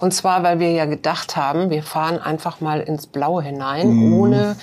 [0.00, 4.56] Und zwar, weil wir ja gedacht haben, wir fahren einfach mal ins Blaue hinein, ohne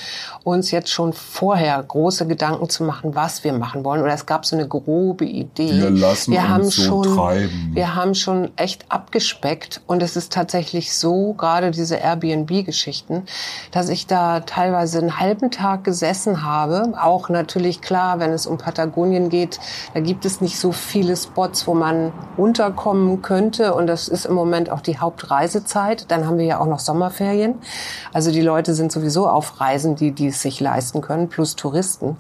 [0.44, 4.02] uns jetzt schon vorher große Gedanken zu machen, was wir machen wollen.
[4.02, 5.74] Oder es gab so eine grobe Idee.
[5.74, 7.72] Wir lassen wir uns haben so schon, treiben.
[7.74, 9.82] Wir haben schon echt abgespeckt.
[9.88, 13.24] Und es ist tatsächlich so, gerade diese Airbnb-Geschichten,
[13.72, 16.94] dass ich da teilweise einen halben Tag gesessen habe.
[17.02, 19.60] Auch natürlich klar, wenn es um Patagonien geht,
[19.94, 23.74] da gibt es nicht so viele Spots, wo man unterkommen könnte.
[23.74, 26.10] Und das ist im Moment auch die Hauptreisezeit.
[26.10, 27.56] Dann haben wir ja auch noch Sommerferien.
[28.14, 32.18] Also die Leute sind sowieso auf Reisen, die, die es sich leisten können, plus Touristen.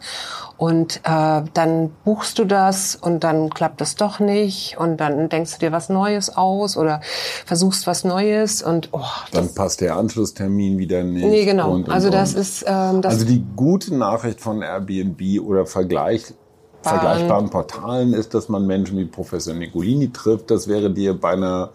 [0.57, 5.53] Und äh, dann buchst du das und dann klappt es doch nicht und dann denkst
[5.53, 7.01] du dir was Neues aus oder
[7.45, 11.25] versuchst was Neues und oh, Dann passt der Anschlusstermin wieder nicht.
[11.25, 11.71] nee genau.
[11.71, 12.41] und, und, also das und.
[12.41, 16.33] ist ähm, das Also die gute Nachricht von Airbnb oder Vergleich,
[16.81, 20.49] vergleichbaren Portalen ist, dass man Menschen wie Professor Nicolini trifft.
[20.49, 21.69] Das wäre dir bei einer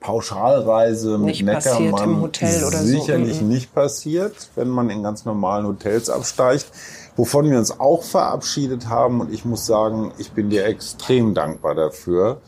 [0.00, 2.68] Pauschalreise mit Nicht Neckermann oder so.
[2.78, 3.48] sicherlich Mhm.
[3.48, 6.66] nicht passiert, wenn man in ganz normalen Hotels absteigt.
[7.16, 11.74] Wovon wir uns auch verabschiedet haben und ich muss sagen, ich bin dir extrem dankbar
[11.74, 12.40] dafür.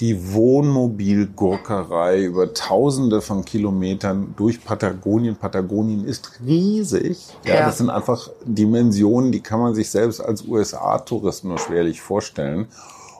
[0.00, 5.36] Die Wohnmobilgurkerei über Tausende von Kilometern durch Patagonien.
[5.36, 7.18] Patagonien ist riesig.
[7.44, 7.66] Ja, Ja.
[7.66, 12.66] das sind einfach Dimensionen, die kann man sich selbst als USA-Tourist nur schwerlich vorstellen.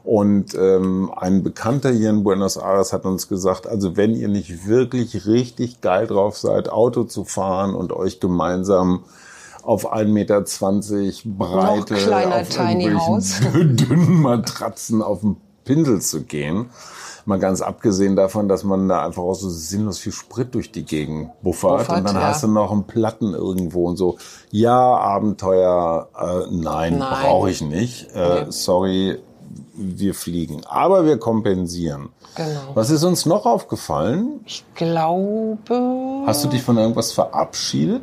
[0.05, 4.67] Und ähm, ein Bekannter hier in Buenos Aires hat uns gesagt, also wenn ihr nicht
[4.67, 9.05] wirklich richtig geil drauf seid, Auto zu fahren und euch gemeinsam
[9.63, 10.43] auf 1,20 Meter
[11.25, 16.71] breite, kleiner auf Tiny irgendwelchen dünnen Matratzen auf den Pinsel zu gehen.
[17.25, 20.85] Mal ganz abgesehen davon, dass man da einfach auch so sinnlos viel Sprit durch die
[20.85, 21.87] Gegend buffert.
[21.87, 22.23] Buffert, und dann ja.
[22.23, 24.19] hast du noch einen Platten irgendwo und so.
[24.51, 27.23] Ja, Abenteuer, äh, nein, Nein.
[27.23, 28.13] brauche ich nicht.
[28.17, 29.21] Äh, sorry,
[29.75, 30.63] wir fliegen.
[30.67, 32.11] Aber wir kompensieren.
[32.35, 32.75] Genau.
[32.75, 34.41] Was ist uns noch aufgefallen?
[34.47, 36.25] ich glaube.
[36.27, 38.03] Hast du dich von irgendwas verabschiedet?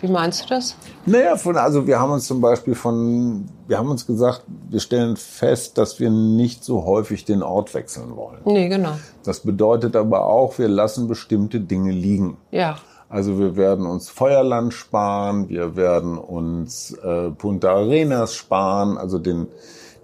[0.00, 0.76] Wie meinst du das?
[1.06, 5.16] Naja, von, also wir haben uns zum Beispiel von, wir haben uns gesagt, wir stellen
[5.16, 8.40] fest, dass wir nicht so häufig den Ort wechseln wollen.
[8.44, 8.92] Nee, genau.
[9.24, 12.36] Das bedeutet aber auch, wir lassen bestimmte Dinge liegen.
[12.50, 12.76] Ja.
[13.08, 19.46] Also wir werden uns Feuerland sparen, wir werden uns äh, Punta Arenas sparen, also den,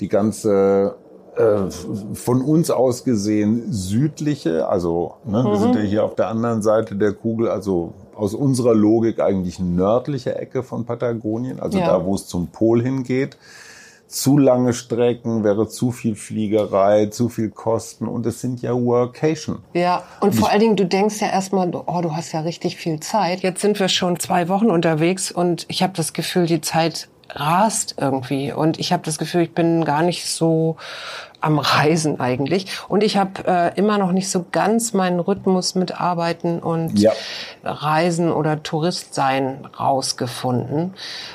[0.03, 0.97] die ganze
[1.37, 1.71] äh,
[2.13, 6.95] von uns aus gesehen südliche, also ne, wir sind ja hier auf der anderen Seite
[6.97, 11.87] der Kugel, also aus unserer Logik eigentlich nördliche Ecke von Patagonien, also Ja.
[11.87, 13.39] da, wo es zum Pol hingeht.
[14.09, 19.61] Zu lange Strecken wäre zu viel Fliegerei, zu viel Kosten und es sind ja Workation.
[19.73, 23.01] Ja, und vor allen Dingen, du denkst ja erstmal, oh, du hast ja richtig viel
[23.01, 23.41] Zeit.
[23.41, 27.97] Jetzt sind wir schon zwei Wochen unterwegs und ich habe das Gefühl, die Zeit rast
[27.99, 28.53] irgendwie.
[28.53, 30.77] Und ich habe das Gefühl, ich bin gar nicht so
[31.41, 32.67] am Reisen eigentlich.
[32.89, 37.13] Und ich habe äh, immer noch nicht so ganz meinen Rhythmus mit Arbeiten und Ja.
[37.65, 40.95] Reisen oder Touristsein rausgefunden.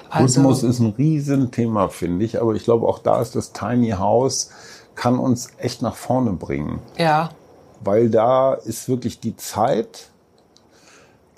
[0.10, 2.40] Also, Rhythmus ist ein Riesenthema, finde ich.
[2.42, 4.52] Aber ich glaube, auch da ist das Tiny House,
[4.96, 6.80] kann uns echt nach vorne bringen.
[6.98, 7.30] ja,
[7.82, 10.10] Weil da ist wirklich die Zeit.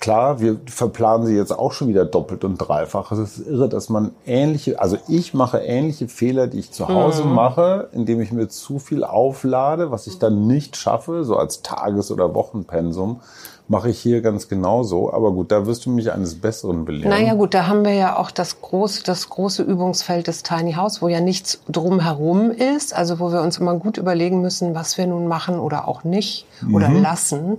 [0.00, 3.12] Klar, wir verplanen sie jetzt auch schon wieder doppelt und dreifach.
[3.12, 7.24] Es ist irre, dass man ähnliche, also ich mache ähnliche Fehler, die ich zu Hause
[7.24, 12.10] mache, indem ich mir zu viel auflade, was ich dann nicht schaffe, so als Tages-
[12.10, 13.20] oder Wochenpensum,
[13.68, 15.12] mache ich hier ganz genauso.
[15.12, 17.10] Aber gut, da wirst du mich eines Besseren belehren.
[17.10, 21.02] Naja gut, da haben wir ja auch das große, das große Übungsfeld des Tiny House,
[21.02, 25.06] wo ja nichts drumherum ist, also wo wir uns immer gut überlegen müssen, was wir
[25.06, 27.58] nun machen oder auch nicht oder lassen.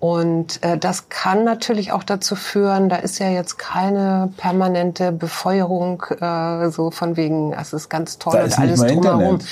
[0.00, 6.02] Und äh, das kann natürlich auch dazu führen, da ist ja jetzt keine permanente Befeuerung,
[6.20, 9.34] äh, so von wegen, es ist ganz toll Da und alles drumherum.
[9.34, 9.46] Internet.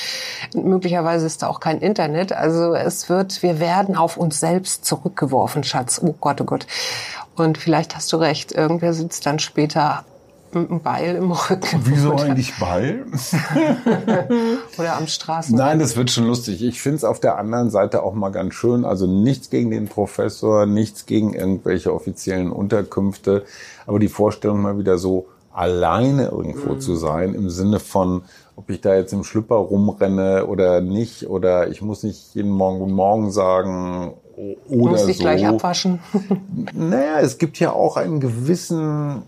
[0.54, 2.32] Möglicherweise ist da auch kein Internet.
[2.32, 6.00] Also es wird, wir werden auf uns selbst zurückgeworfen, Schatz.
[6.02, 6.66] Oh Gott, oh Gott.
[7.36, 10.04] Und vielleicht hast du recht, irgendwer sitzt dann später
[10.54, 11.80] mit einem Beil im Rücken.
[11.84, 13.04] Wieso eigentlich Ball?
[14.78, 15.56] oder am Straßen.
[15.56, 16.62] Nein, das wird schon lustig.
[16.62, 18.84] Ich finde es auf der anderen Seite auch mal ganz schön.
[18.84, 23.44] Also nichts gegen den Professor, nichts gegen irgendwelche offiziellen Unterkünfte.
[23.86, 26.80] Aber die Vorstellung mal wieder so alleine irgendwo Mhm.
[26.80, 28.22] zu sein, im Sinne von,
[28.54, 32.78] ob ich da jetzt im Schlüpper rumrenne oder nicht, oder ich muss nicht jeden Morgen
[32.78, 34.12] Guten Morgen sagen
[34.68, 35.22] oder musst dich so.
[35.24, 35.98] gleich abwaschen.
[36.72, 39.22] Naja, es gibt ja auch einen gewissen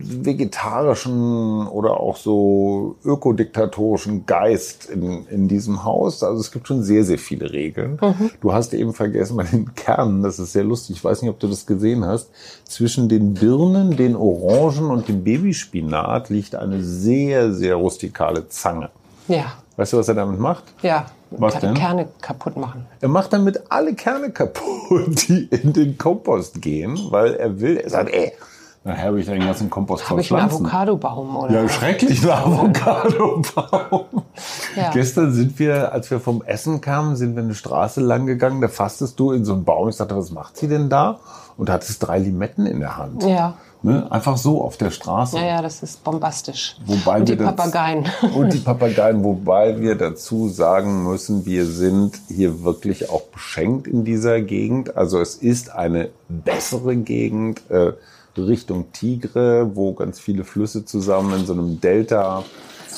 [0.00, 6.22] vegetarischen oder auch so ökodiktatorischen Geist in, in diesem Haus.
[6.22, 7.98] Also es gibt schon sehr, sehr viele Regeln.
[8.40, 11.38] Du hast eben vergessen bei den Kernen, das ist sehr lustig, ich weiß nicht, ob
[11.40, 12.30] du das gesehen hast,
[12.64, 18.90] zwischen den Birnen, den Orangen und dem Babyspinat liegt eine sehr, sehr rustikale Zange.
[19.28, 20.64] Ja, Weißt du, was er damit macht?
[20.82, 21.06] ja.
[21.30, 21.74] Was Ke- denn?
[21.74, 22.86] Kerne kaputt machen.
[23.02, 27.90] Er macht damit alle Kerne kaputt, die in den Kompost gehen, weil er will, er
[27.90, 28.32] sagt, ey,
[28.84, 30.42] nachher habe ich den ganzen Kompost voll ich einen.
[30.42, 31.62] Avocadobaum oder?
[31.62, 34.22] Ja, schrecklich, ein Avocadobaum.
[34.76, 34.90] Ja.
[34.92, 38.68] Gestern sind wir, als wir vom Essen kamen, sind wir eine Straße lang gegangen, da
[38.68, 39.88] fastest du in so einen Baum.
[39.88, 41.20] Ich sagte, was macht sie denn da?
[41.56, 43.24] Und hattest drei Limetten in der Hand.
[43.24, 43.54] Ja.
[43.82, 44.10] Ne?
[44.10, 45.36] Einfach so auf der Straße.
[45.36, 46.76] Ja, ja, das ist bombastisch.
[46.84, 48.06] Wobei Und die Papageien.
[48.34, 54.04] Und die Papageien, wobei wir dazu sagen müssen, wir sind hier wirklich auch beschenkt in
[54.04, 54.96] dieser Gegend.
[54.96, 57.92] Also es ist eine bessere Gegend äh,
[58.46, 62.44] Richtung Tigre, wo ganz viele Flüsse zusammen in so einem Delta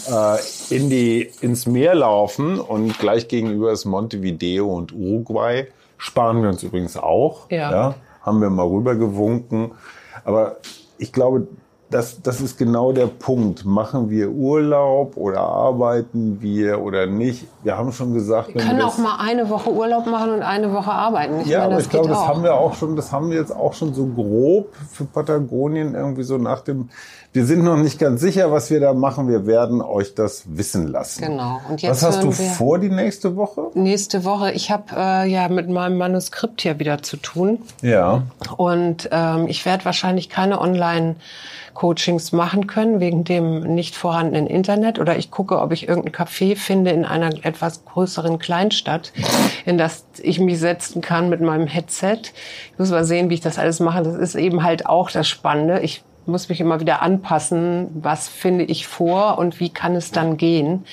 [0.08, 5.66] äh, in die, ins Meer laufen und gleich gegenüber ist Montevideo und Uruguay.
[5.98, 7.50] Sparen wir uns übrigens auch.
[7.50, 7.94] Ja.
[8.22, 9.72] haben wir mal rübergewunken.
[10.24, 10.56] Aber
[10.98, 11.46] ich glaube,
[11.90, 13.64] das, das ist genau der Punkt.
[13.64, 17.46] Machen wir Urlaub oder arbeiten wir oder nicht?
[17.64, 20.92] Wir haben schon gesagt, Wir können auch mal eine Woche Urlaub machen und eine Woche
[20.92, 21.40] arbeiten.
[21.40, 22.28] Ich ja, meine, aber ich glaube, das auch.
[22.28, 26.22] haben wir auch schon, das haben wir jetzt auch schon so grob für Patagonien irgendwie
[26.22, 26.90] so nach dem,
[27.32, 29.28] wir sind noch nicht ganz sicher, was wir da machen.
[29.28, 31.24] Wir werden euch das wissen lassen.
[31.24, 31.60] Genau.
[31.68, 33.70] Und jetzt was hast du vor die nächste Woche?
[33.74, 37.58] Nächste Woche, ich habe äh, ja mit meinem Manuskript hier wieder zu tun.
[37.82, 38.22] Ja.
[38.56, 40.60] Und ähm, ich werde wahrscheinlich keine
[41.80, 44.98] Online-Coachings machen können wegen dem nicht vorhandenen Internet.
[44.98, 49.12] Oder ich gucke, ob ich irgendein Café finde in einer etwas größeren Kleinstadt,
[49.64, 52.20] in das ich mich setzen kann mit meinem Headset.
[52.72, 54.02] Ich muss mal sehen, wie ich das alles mache.
[54.02, 55.80] Das ist eben halt auch das Spannende.
[55.80, 60.36] Ich muss mich immer wieder anpassen, was finde ich vor und wie kann es dann
[60.36, 60.84] gehen.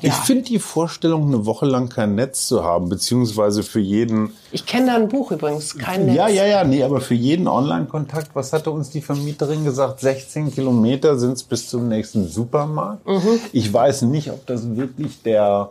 [0.00, 0.08] Ja.
[0.10, 4.66] Ich finde die Vorstellung, eine Woche lang kein Netz zu haben, beziehungsweise für jeden, Ich
[4.66, 6.16] kenne da ein Buch übrigens, kein Netz.
[6.16, 10.00] ja, ja, ja, nee, aber für jeden Online-Kontakt, was hatte uns die Vermieterin gesagt?
[10.00, 13.02] 16 Kilometer sind es bis zum nächsten Supermarkt.
[13.52, 15.70] Ich weiß nicht, ob das wirklich der,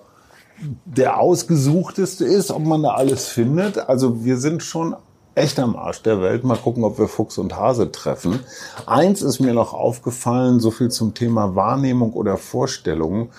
[0.86, 3.78] der ausgesuchteste ist, ob man da alles findet.
[3.90, 4.96] Also wir sind schon
[5.36, 6.44] echt am Arsch der Welt.
[6.44, 8.40] Mal gucken, ob wir Fuchs und Hase treffen.
[8.88, 13.30] Eins ist mir noch aufgefallen, so viel zum Thema Wahrnehmung oder Vorstellung.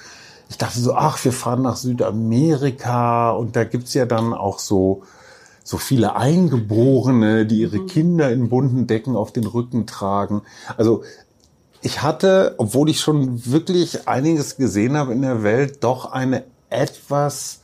[0.49, 5.03] Ich dachte so, ach, wir fahren nach Südamerika und da gibt's ja dann auch so,
[5.63, 10.43] so viele Eingeborene, die ihre Kinder in bunten Decken auf den Rücken tragen.
[10.77, 11.03] Also
[11.83, 17.61] ich hatte, obwohl ich schon wirklich einiges gesehen habe in der Welt, doch eine etwas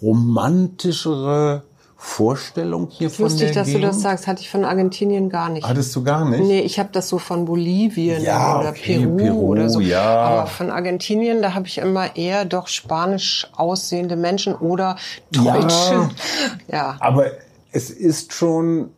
[0.00, 1.64] romantischere
[2.00, 3.88] Vorstellung hier von Lustig, der dass du Gegend.
[3.90, 5.66] das sagst, hatte ich von Argentinien gar nicht.
[5.66, 6.44] Hattest du gar nicht?
[6.44, 9.80] Nee, ich habe das so von Bolivien Ja, oder okay, Peru, Peru, oder so.
[9.80, 10.00] ja.
[10.00, 14.96] Aber von Argentinien, da habe ich immer eher doch spanisch aussehende Menschen oder
[15.32, 16.10] Deutsche.
[16.70, 16.96] Ja.
[17.00, 17.26] Aber
[17.72, 18.90] es ist schon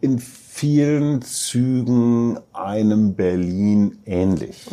[0.00, 4.66] in vielen Zügen einem Berlin ähnlich.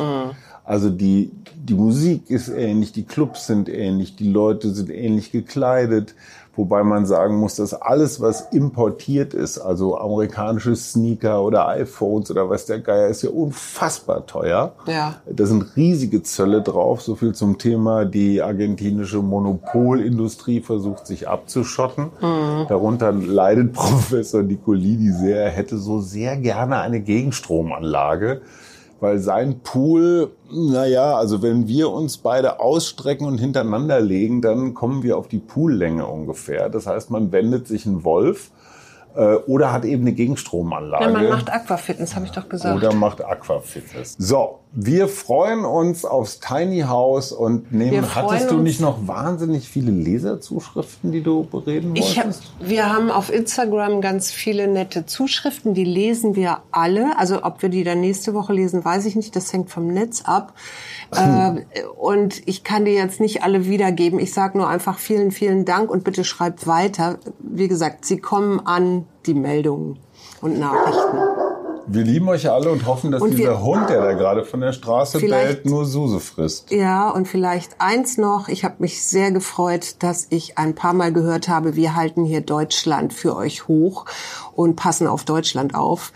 [0.64, 6.14] Also die, die Musik ist ähnlich, die Clubs sind ähnlich, die Leute sind ähnlich gekleidet.
[6.56, 12.50] Wobei man sagen muss, dass alles, was importiert ist, also amerikanische Sneaker oder iPhones oder
[12.50, 14.72] was der Geier, ist ja unfassbar teuer.
[14.86, 15.16] Ja.
[15.30, 17.02] Da sind riesige Zölle drauf.
[17.02, 22.10] So viel zum Thema, die argentinische Monopolindustrie versucht sich abzuschotten.
[22.68, 25.44] Darunter leidet Professor Nicolini sehr.
[25.44, 28.42] Er hätte so sehr gerne eine Gegenstromanlage.
[29.00, 35.02] Weil sein Pool, naja, also wenn wir uns beide ausstrecken und hintereinander legen, dann kommen
[35.02, 36.68] wir auf die Poollänge ungefähr.
[36.68, 38.50] Das heißt, man wendet sich einen Wolf
[39.14, 41.04] äh, oder hat eben eine Gegenstromanlage.
[41.04, 42.76] Ja, man macht Aquafitness, habe ich doch gesagt.
[42.76, 44.16] Oder macht Aquafitness.
[44.18, 49.90] So, wir freuen uns aufs Tiny House und nehmen, hattest du nicht noch wahnsinnig viele
[49.90, 52.52] Leserzuschriften, die du bereden Ich hab, wolltest?
[52.60, 57.18] wir haben auf Instagram ganz viele nette Zuschriften, die lesen wir alle.
[57.18, 59.34] Also ob wir die dann nächste Woche lesen, weiß ich nicht.
[59.34, 60.54] Das hängt vom Netz ab.
[61.12, 61.64] Äh,
[61.98, 64.20] und ich kann die jetzt nicht alle wiedergeben.
[64.20, 67.18] Ich sage nur einfach vielen, vielen Dank und bitte schreibt weiter.
[67.40, 69.98] Wie gesagt, sie kommen an, die Meldungen
[70.40, 71.18] und Nachrichten.
[71.92, 74.60] Wir lieben euch alle und hoffen, dass Und wir- dieser Hund, der da gerade von
[74.60, 76.70] der Straße bellt, nur Suse frisst.
[76.70, 78.48] Ja, und vielleicht eins noch.
[78.48, 82.42] Ich habe mich sehr gefreut, dass ich ein paar Mal gehört habe, wir halten hier
[82.42, 84.04] Deutschland für euch hoch
[84.54, 86.12] und passen auf Deutschland auf.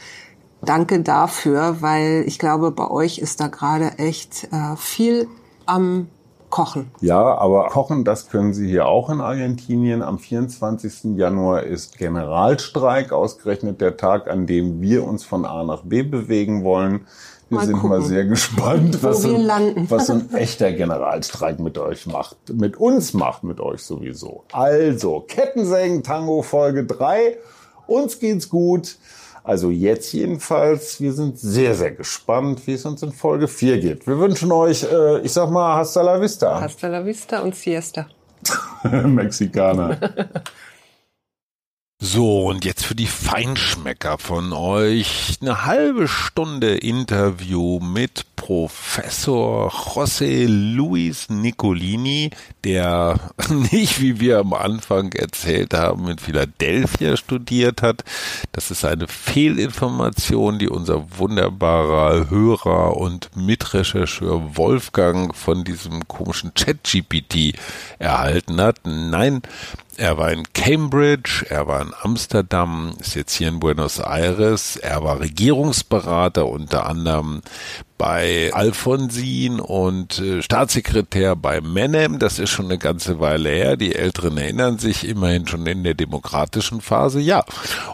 [0.62, 5.26] Danke dafür, weil ich glaube, bei euch ist da gerade echt äh, viel
[5.66, 6.08] am
[6.54, 6.92] Kochen.
[7.00, 10.02] Ja, aber kochen, das können Sie hier auch in Argentinien.
[10.02, 11.16] Am 24.
[11.16, 16.62] Januar ist Generalstreik, ausgerechnet der Tag, an dem wir uns von A nach B bewegen
[16.62, 17.08] wollen.
[17.48, 19.90] Wir Mal sind gucken, mal sehr gespannt, was, so, landen.
[19.90, 22.36] was so ein echter Generalstreik mit euch macht.
[22.52, 24.44] Mit uns macht, mit euch sowieso.
[24.52, 27.36] Also, Kettensägen Tango Folge 3.
[27.88, 28.94] Uns geht's gut.
[29.44, 34.06] Also jetzt jedenfalls, wir sind sehr, sehr gespannt, wie es uns in Folge 4 geht.
[34.06, 36.62] Wir wünschen euch, äh, ich sag mal, hasta la vista.
[36.62, 38.06] Hasta la vista und siesta.
[39.04, 39.98] Mexikaner.
[42.00, 50.46] So, und jetzt für die Feinschmecker von euch eine halbe Stunde Interview mit Professor José
[50.46, 52.30] Luis Nicolini,
[52.62, 58.04] der nicht, wie wir am Anfang erzählt haben, in Philadelphia studiert hat.
[58.52, 67.56] Das ist eine Fehlinformation, die unser wunderbarer Hörer und Mitrechercheur Wolfgang von diesem komischen Chat-GPT
[67.98, 68.80] erhalten hat.
[68.84, 69.40] Nein,
[69.96, 75.02] er war in Cambridge, er war in Amsterdam, ist jetzt hier in Buenos Aires, er
[75.02, 77.42] war Regierungsberater unter anderem
[77.98, 82.18] bei Alfonsin und äh, Staatssekretär bei Menem.
[82.18, 83.76] Das ist schon eine ganze Weile her.
[83.76, 87.20] Die Älteren erinnern sich immerhin schon in der demokratischen Phase.
[87.20, 87.44] Ja.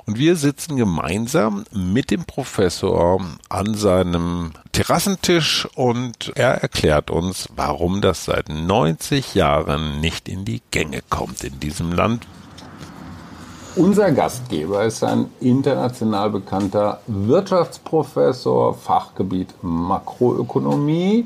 [0.06, 8.00] Und wir sitzen gemeinsam mit dem Professor an seinem Terrassentisch und er erklärt uns, warum
[8.00, 12.26] das seit 90 Jahren nicht in die Gänge kommt in diesem Land.
[13.80, 21.24] Unser Gastgeber ist ein international bekannter Wirtschaftsprofessor, Fachgebiet Makroökonomie.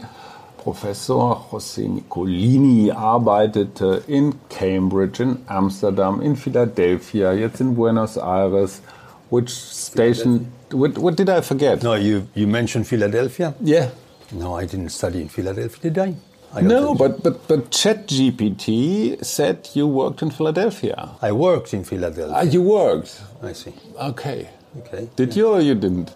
[0.59, 8.83] Professor José Nicolini arbeitete in Cambridge, in Amsterdam, in Philadelphia, jetzt in Buenos Aires.
[9.31, 10.53] Which station?
[10.71, 11.83] What, what did I forget?
[11.83, 13.53] No, you, you mentioned Philadelphia?
[13.65, 13.89] Yeah.
[14.31, 16.15] No, I didn't study in Philadelphia, did I?
[16.55, 21.11] I No, but, but, but ChatGPT said you worked in Philadelphia.
[21.21, 22.33] I worked in Philadelphia.
[22.33, 23.21] Ah, you worked.
[23.43, 23.75] I see.
[23.99, 24.49] Okay.
[24.79, 25.09] Okay.
[25.17, 26.15] Did you or you didn't?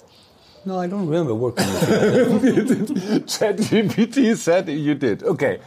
[0.64, 3.20] No, I don't remember working in Philadelphia.
[3.34, 5.24] ChatGPT said you did.
[5.24, 5.58] Okay.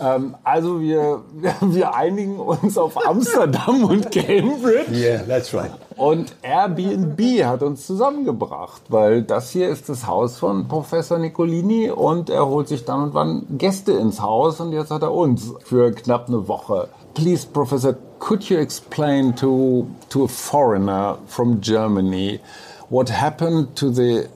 [0.00, 1.22] Ähm, also wir,
[1.60, 4.92] wir einigen uns auf Amsterdam und Cambridge.
[4.92, 5.70] yeah, that's right.
[5.96, 12.30] Und Airbnb hat uns zusammengebracht, weil das hier ist das Haus von Professor Nicolini und
[12.30, 15.92] er holt sich dann und wann Gäste ins Haus und jetzt hat er uns für
[15.92, 16.88] knapp eine Woche.
[17.14, 22.40] Please, Professor, could you explain to, to a foreigner from Germany
[22.88, 24.28] what happened to the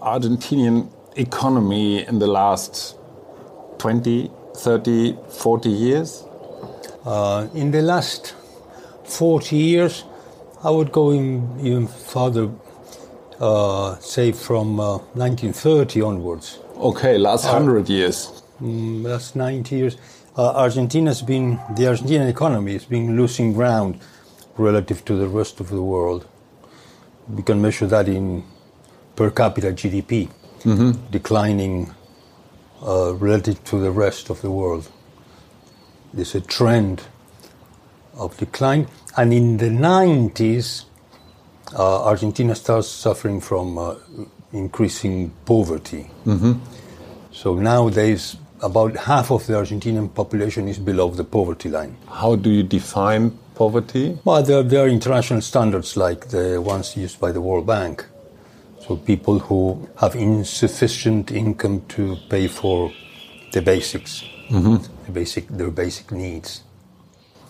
[0.00, 2.96] Argentinian economy in the last
[3.78, 6.24] 20, 30, 40 years?
[7.04, 8.34] Uh, in the last
[9.04, 10.04] 40 years,
[10.62, 12.50] I would go in, even further,
[13.40, 16.58] uh, say from uh, 1930 onwards.
[16.76, 18.42] Okay, last hundred years.
[18.62, 19.96] Mm, last 90 years,
[20.36, 24.00] uh, Argentina's been, the Argentinian economy has been losing ground
[24.56, 26.26] relative to the rest of the world.
[27.28, 28.44] We can measure that in
[29.16, 30.28] per capita GDP,
[31.10, 31.94] declining
[32.84, 34.88] uh, relative to the rest of the world.
[36.12, 37.02] There's a trend
[38.16, 38.86] of decline.
[39.16, 40.84] And in the 90s,
[41.76, 43.94] uh, Argentina starts suffering from uh,
[44.52, 46.10] increasing poverty.
[47.32, 51.96] So nowadays, about half of the Argentinian population is below the poverty line.
[52.08, 54.18] How do you define poverty?
[54.24, 58.06] Well, there, there are international standards like the ones used by the World Bank.
[58.86, 62.92] So people who have insufficient income to pay for
[63.52, 64.76] the basics, mm-hmm.
[65.06, 66.62] the basic, their basic needs,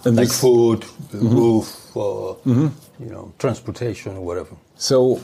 [0.05, 1.29] And like food, mm-hmm.
[1.29, 2.68] roof, uh, mm-hmm.
[3.03, 4.55] you know, transportation, or whatever.
[4.77, 5.20] So,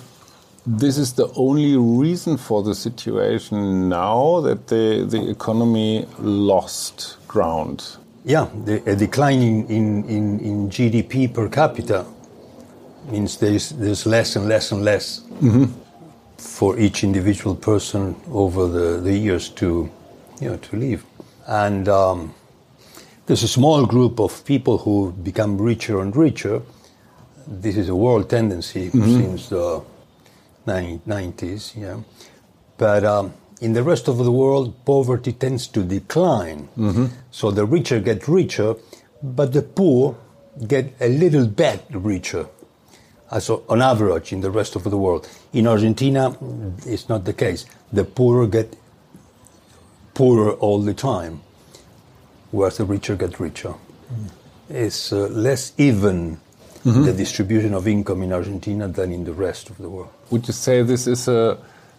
[0.66, 7.85] this is the only reason for the situation now that the, the economy lost ground.
[8.25, 12.05] Yeah, the, a decline in, in, in, in GDP per capita
[13.11, 15.23] means there's, there's less and less and less
[16.40, 19.90] for each individual person over the, the years to,
[20.40, 21.05] you know, to live.
[21.46, 22.35] And um,
[23.26, 26.62] there's a small group of people who become richer and richer.
[27.46, 29.83] This is a world tendency since the
[30.66, 31.98] 90s, yeah.
[32.79, 36.68] But um, in the rest of the world, poverty tends to decline.
[37.31, 38.76] So the richer get richer,
[39.22, 40.16] but the poor
[40.66, 42.46] get a little bit richer.
[43.30, 45.28] As on average in the rest of the world.
[45.52, 46.36] In Argentina,
[46.84, 47.64] it's not the case.
[47.92, 48.76] The poorer get
[50.14, 51.40] poorer all the time,
[52.50, 53.74] whereas the richer get richer.
[54.68, 56.40] It's uh, less even
[56.84, 60.10] the distribution of income in Argentina than in the rest of the world.
[60.30, 61.58] Would you say this is a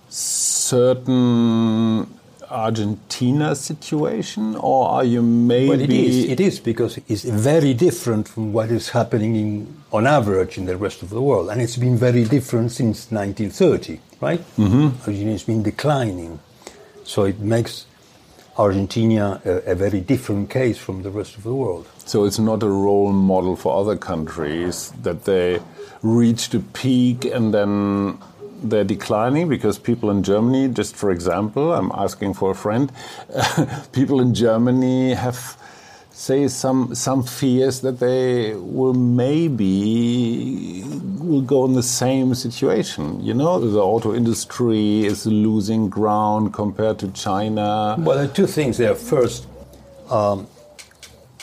[0.10, 2.08] certain
[2.52, 5.70] Argentina situation, or are you maybe?
[5.70, 6.26] Well, it is.
[6.26, 10.78] It is because it's very different from what is happening in, on average in the
[10.78, 14.00] rest of the world, and it's been very different since 1930.
[14.20, 14.42] Right?
[14.58, 15.02] Mm-hmm.
[15.02, 16.40] Argentina has been declining,
[17.04, 17.88] so it makes
[18.58, 21.88] Argentina a, a very different case from the rest of the world.
[22.06, 25.60] So it's not a role model for other countries that they
[26.02, 28.20] reached a peak and then
[28.62, 32.92] they're declining because people in Germany, just for example, I'm asking for a friend,
[33.92, 35.58] people in Germany have
[36.12, 40.84] say some some fears that they will maybe
[41.20, 43.24] will go in the same situation.
[43.24, 47.96] You know, the auto industry is losing ground compared to China.
[47.98, 48.96] Well, there are two things there.
[48.96, 49.48] First,
[50.10, 50.48] um,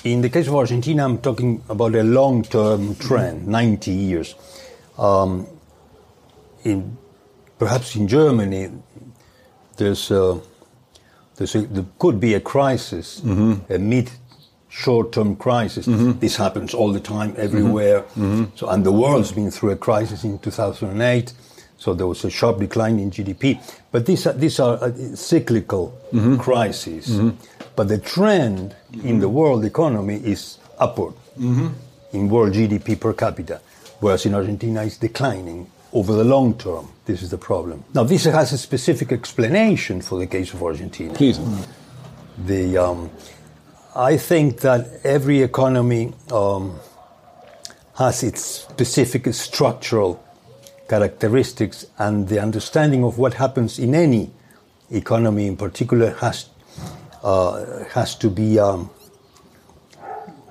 [0.04, 4.34] in the case of Argentina, I'm talking about a long-term trend, 90 years.
[4.96, 5.46] Um,
[6.64, 6.96] in
[7.58, 8.70] perhaps in Germany,
[9.76, 10.40] there's, a,
[11.36, 13.72] there's a, there could be a crisis, mm-hmm.
[13.72, 14.10] a mid
[14.68, 15.86] short-term crisis.
[15.86, 16.18] Mm-hmm.
[16.18, 18.02] This happens all the time, everywhere.
[18.02, 18.44] Mm-hmm.
[18.54, 21.32] So, and the world's been through a crisis in 2008.
[21.78, 23.60] So there was a sharp decline in GDP.
[23.92, 25.96] But these are, these are uh, cyclical
[26.38, 27.08] crises.
[27.76, 28.74] But the trend
[29.04, 31.14] in the world economy is upward
[32.12, 33.60] in world GDP per capita,
[34.00, 36.88] whereas in Argentina it's declining over the long term.
[37.08, 37.84] This is the problem.
[37.94, 41.14] Now, this has a specific explanation for the case of Argentina.
[41.14, 41.40] Please.
[42.44, 43.10] The, um,
[43.96, 46.78] I think that every economy um,
[47.96, 50.22] has its specific structural
[50.86, 54.30] characteristics, and the understanding of what happens in any
[54.90, 56.50] economy in particular has,
[57.22, 58.90] uh, has to be, um,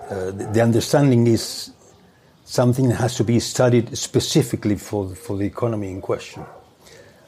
[0.10, 1.70] uh, the the understanding is
[2.48, 6.46] something that has to be studied specifically for, for the economy in question.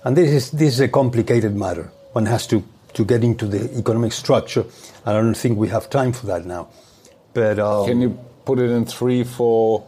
[0.06, 1.92] And this is, this is a complicated matter.
[2.14, 2.64] One has to,
[2.94, 4.62] to get into the economic structure,
[5.06, 6.70] and I don't think we have time for that now.
[7.34, 9.86] But um, Can you put it in three, four?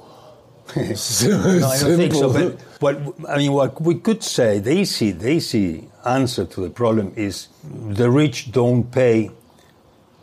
[0.75, 2.31] no, I don't think so.
[2.31, 6.69] But what I mean, what we could say, the easy, the easy answer to the
[6.69, 9.31] problem is the rich don't pay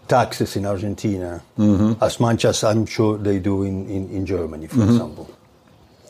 [0.09, 1.43] taxes in Argentina
[2.01, 5.31] as much as I'm sure they do in, in, in Germany, for example.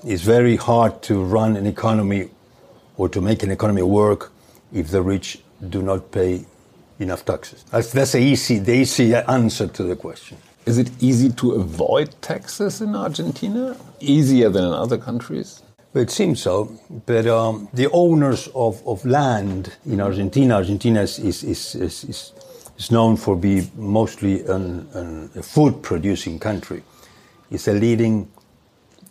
[0.05, 2.31] It's very hard to run an economy
[2.97, 4.33] or to make an economy work
[4.73, 6.45] if the rich do not pay
[6.99, 7.65] enough taxes.
[7.71, 10.39] That's, that's the easy, the easy answer to the question.
[10.67, 13.77] Is it easy to avoid taxes in Argentina?
[14.01, 15.63] Easier than in other countries?
[15.95, 21.43] It seems so, but um, the owners of, of land in Argentina, Argentina is, is,
[21.43, 22.33] is, is,
[22.79, 26.83] is, known for being mostly an, an, a food producing country.
[27.51, 28.29] It's a leading,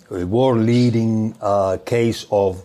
[0.09, 2.63] a world leading uh, case of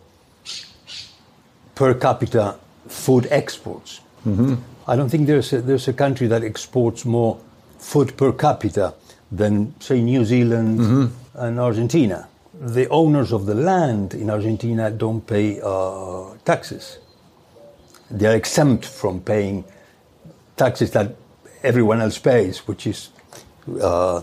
[1.74, 2.57] per capita
[2.88, 4.00] food exports.
[4.86, 7.38] I don't think there's a, there's a country that exports more
[7.78, 8.94] food per capita
[9.30, 12.28] than, say, New Zealand and Argentina.
[12.61, 16.98] The owners of the land in Argentina don't pay uh, taxes.
[18.11, 19.64] They are exempt from paying
[20.57, 21.16] taxes that
[21.62, 23.11] everyone else pays, which is
[23.80, 24.20] uh,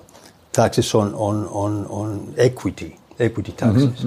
[0.51, 4.05] taxes on, on, on, on equity, equity taxes.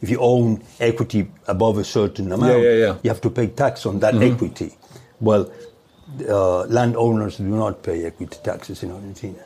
[0.00, 2.72] If you own equity above a certain amount, yeah, yeah.
[2.86, 2.96] yeah.
[3.02, 4.72] you have to pay tax on that equity.
[5.20, 5.50] Well,
[6.28, 9.42] uh, landowners do not pay equity taxes in Argentina.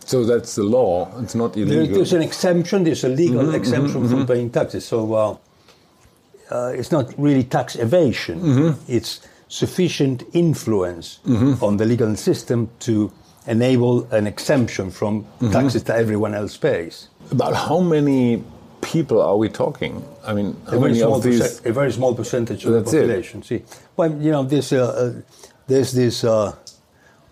[0.00, 1.10] So that's the law.
[1.20, 1.96] It's not There- illegal.
[1.96, 4.86] there's an exemption, there's a legal exemption from paying taxes.
[4.86, 5.36] So uh,
[6.50, 11.20] uh, it's not really tax evasion, it's sufficient influence
[11.62, 13.10] on the legal system to
[13.46, 17.08] enable an exemption from taxes that everyone else pays.
[17.30, 18.42] About how many
[18.80, 20.04] people are we talking?
[20.26, 21.40] I mean, how a very many small of these?
[21.40, 22.84] percent- a very small percentage of the it.
[22.84, 23.42] population.
[23.42, 23.62] See,
[23.96, 25.12] well, you know, there's uh, uh,
[25.68, 26.54] there's this uh,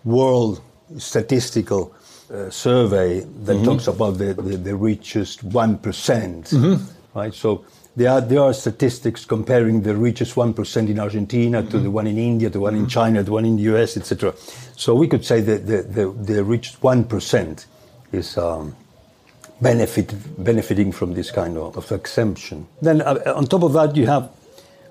[0.05, 0.61] world
[0.97, 1.93] statistical
[2.33, 3.65] uh, survey that Mm-hmm.
[3.65, 5.77] talks about the, the, the richest one
[6.51, 6.83] Mm-hmm.
[7.19, 7.33] right?
[7.33, 7.65] So
[7.95, 11.83] there are there are statistics comparing the richest one percent in Argentina to Mm-hmm.
[11.83, 14.33] the one in India, the one in China, the one in the US, etc.
[14.75, 17.65] So we could say that the the, the richest one percent
[18.11, 18.37] is.
[18.37, 18.75] Um,
[19.61, 22.67] benefit, benefiting from this kind of, of exemption.
[22.81, 24.29] Then, uh, on top of that, you have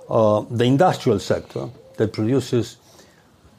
[0.08, 2.78] uh, the industrial sector that produces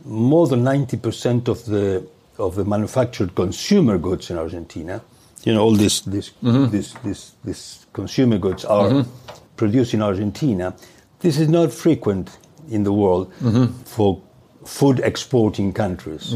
[0.04, 5.02] more than 90% of the of the manufactured consumer goods in Argentina.
[5.46, 6.72] You know, all this this mm-hmm.
[6.72, 9.32] this, this this consumer goods are mm-hmm.
[9.56, 10.76] produced in Argentina.
[11.20, 12.38] This is not frequent
[12.70, 13.72] in the world mm-hmm.
[13.84, 14.22] for
[14.66, 16.36] food exporting countries,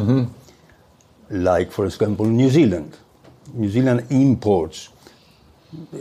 [1.30, 2.98] like, for example, New Zealand.
[3.54, 4.90] New Zealand imports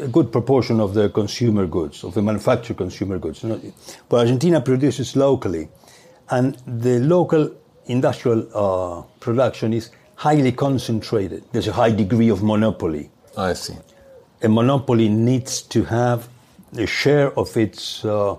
[0.01, 3.45] a good proportion of the consumer goods, of the manufactured consumer goods.
[4.09, 5.69] But Argentina produces locally,
[6.31, 7.51] and the local
[7.87, 11.45] industrial uh, production is highly concentrated.
[11.53, 13.09] There's a high degree of monopoly.
[13.37, 13.77] I see.
[14.43, 16.29] A monopoly needs to have
[16.77, 18.37] a share of its uh,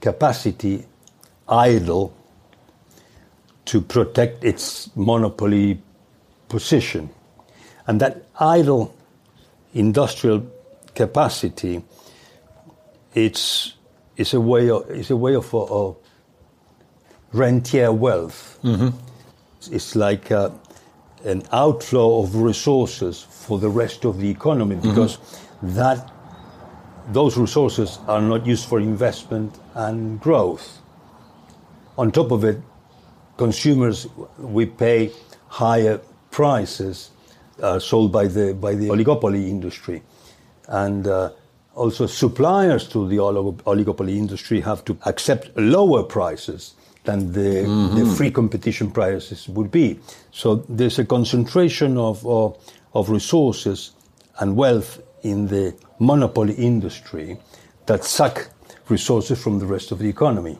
[0.00, 0.86] capacity
[1.48, 2.14] idle
[3.64, 5.82] to protect its monopoly
[6.48, 7.10] position.
[7.88, 8.94] And that idle
[9.74, 10.46] industrial
[10.94, 11.82] capacity,
[13.14, 13.74] it's,
[14.16, 15.96] it's a way of, it's a way of, of
[17.32, 18.60] rentier wealth.
[19.72, 20.50] It's like uh,
[21.24, 25.18] an outflow of resources for the rest of the economy because
[25.62, 26.10] that
[27.08, 30.78] those resources are not used for investment and growth.
[31.98, 32.60] On top of it,
[33.36, 34.06] consumers
[34.38, 35.10] we pay
[35.48, 36.00] higher
[36.30, 37.10] prices
[37.62, 40.02] uh, sold by the by the oligopoly industry,
[40.68, 41.30] and uh,
[41.74, 46.74] also suppliers to the oligopoly industry have to accept lower prices
[47.04, 47.62] than the,
[47.94, 49.98] the free competition prices would be.
[50.32, 52.56] So there's a concentration of, of,
[52.94, 53.92] of resources
[54.38, 57.38] and wealth in the monopoly industry
[57.86, 58.48] that suck
[58.88, 60.58] resources from the rest of the economy.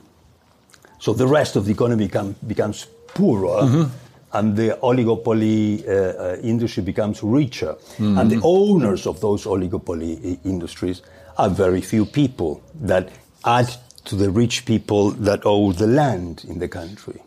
[0.98, 3.88] So the rest of the economy become, becomes poorer,
[4.32, 7.76] and the oligopoly uh, uh, industry becomes richer.
[7.98, 11.02] And the owners of those oligopoly i- industries
[11.36, 13.08] are very few people that
[13.44, 13.68] add
[14.04, 17.20] to the rich people that own the land in the country.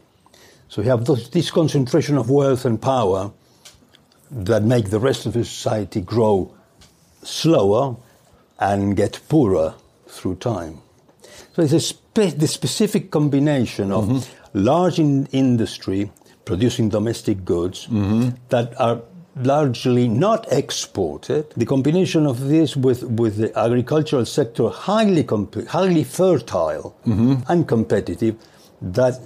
[0.69, 3.31] So you have those, this concentration of wealth and power
[4.31, 6.53] that make the rest of the society grow
[7.21, 7.95] slower
[8.59, 9.75] and get poorer
[10.07, 10.79] through time.
[11.53, 14.59] So it's a spe- the specific combination of mm-hmm.
[14.65, 16.11] large in- industry
[16.45, 18.29] producing domestic goods mm-hmm.
[18.49, 19.01] that are
[19.35, 21.49] largely not exported.
[21.57, 26.95] The combination of this with, with the agricultural sector highly, comp- highly fertile
[27.47, 28.35] and competitive
[28.81, 29.19] that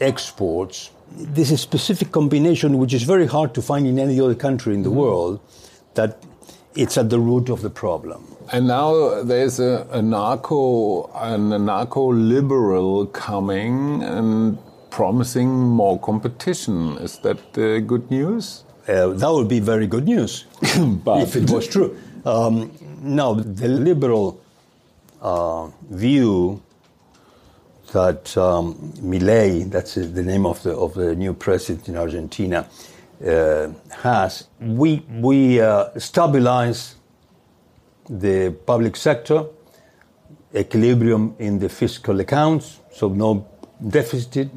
[0.00, 0.90] exports.
[1.12, 4.74] This is a specific combination which is very hard to find in any other country
[4.74, 5.40] in the world
[5.94, 6.22] that
[6.76, 8.24] it's at the root of the problem.
[8.52, 14.58] And now there's a, a narco, an, anarcho liberal coming and
[14.90, 16.96] promising more competition.
[16.98, 18.64] Is that uh, good news?
[18.90, 20.46] Uh, that would be very good news.
[21.04, 21.96] But- if it was true.
[22.24, 22.72] Um,
[23.02, 24.40] no, the liberal
[25.22, 26.60] uh, view
[27.92, 32.66] that um, Milei, that's the name of the of the new president in Argentina,
[33.26, 33.68] uh,
[34.02, 36.94] has, we we uh, stabilize
[38.08, 39.44] the public sector,
[40.54, 43.46] equilibrium in the fiscal accounts, so no
[43.88, 44.50] deficit,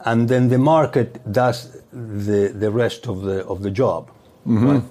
[0.00, 4.10] and then the market does the, the rest of the of the job.
[4.72, 4.82] Right?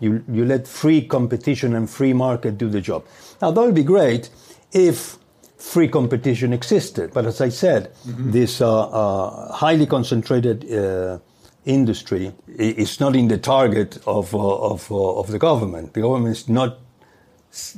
[0.00, 3.04] You you let free competition and free market do the job.
[3.40, 4.30] Now that would be great
[4.72, 5.18] if
[5.56, 11.18] free competition existed, but as I said, this uh, uh, highly concentrated uh,
[11.64, 15.94] industry is not in the target of uh, of uh, of the government.
[15.94, 16.78] The government is not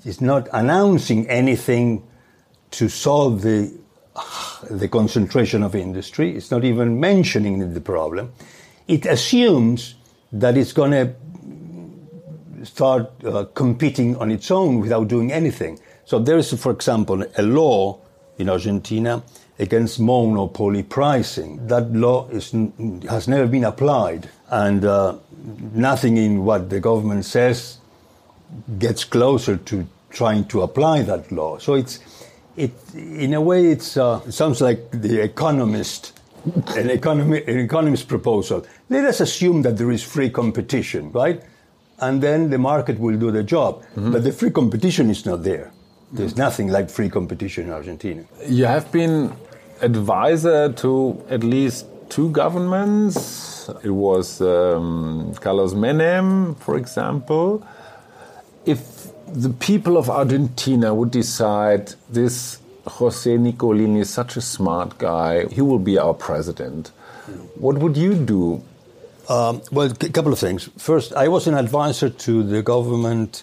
[0.04, 2.02] is not announcing anything
[2.72, 3.72] to solve the
[4.70, 6.36] the concentration of industry.
[6.36, 8.32] It's not even mentioning the problem.
[8.88, 9.94] It assumes
[10.32, 11.14] that it's going to
[12.64, 15.78] start uh, competing on its own without doing anything.
[16.04, 17.98] So there is, for example, a law
[18.38, 19.22] in Argentina
[19.58, 21.66] against monopoly pricing.
[21.66, 22.52] That law is,
[23.08, 25.16] has never been applied, and uh,
[25.72, 27.78] nothing in what the government says
[28.78, 31.58] gets closer to trying to apply that law.
[31.58, 31.98] So it's,
[32.56, 36.18] it, in a way, it's, uh, it sounds like the economist,
[36.76, 38.66] an, economy, an economist proposal.
[38.88, 41.42] Let us assume that there is free competition, right?
[41.98, 43.82] And then the market will do the job.
[43.94, 45.72] But the free competition is not there.
[46.12, 48.24] There's nothing like free competition in Argentina.
[48.46, 49.32] You have been
[49.80, 53.68] advisor to at least two governments.
[53.82, 57.66] It was um, Carlos Menem, for example.
[58.64, 58.78] If
[59.28, 65.60] the people of Argentina would decide this Jose Nicolini is such a smart guy, he
[65.60, 66.90] will be our president,
[67.56, 68.62] what would you do?
[69.28, 70.68] Um, well, a couple of things.
[70.78, 73.42] First, I was an advisor to the government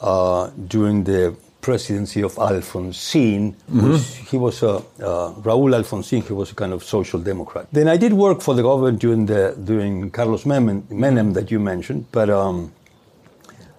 [0.00, 3.54] uh, during the presidency of Alfonsín.
[3.68, 6.26] which He was a uh, Raúl Alfonsín.
[6.26, 7.66] He was a kind of social democrat.
[7.72, 11.60] Then I did work for the government during the during Carlos Menem, Menem that you
[11.60, 12.72] mentioned, but um,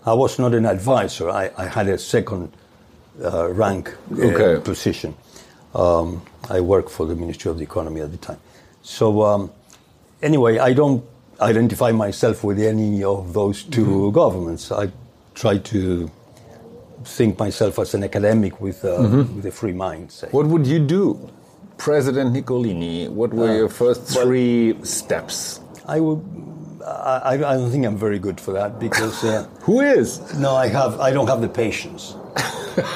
[0.10, 1.30] I was not an advisor.
[1.30, 2.52] I, I had a second
[3.24, 4.62] uh, rank uh, Okay.
[4.64, 5.14] position.
[5.76, 8.40] Um, I worked for the Ministry of the Economy at the time.
[8.82, 9.52] So um,
[10.24, 11.04] anyway, I don't
[11.40, 14.72] identify myself with any of those 2 governments.
[14.72, 14.90] I
[15.36, 16.10] try to
[17.04, 20.12] think myself as an academic with, uh, with a free mind.
[20.12, 20.28] Say.
[20.32, 21.30] What would you do?
[21.78, 25.62] President Nicolini, what were your first three steps?
[25.88, 26.20] I would.
[26.86, 30.20] I, I don't think I'm very good for that because uh, Who is?
[30.40, 31.00] no, I have.
[31.00, 32.16] I don't have the patience.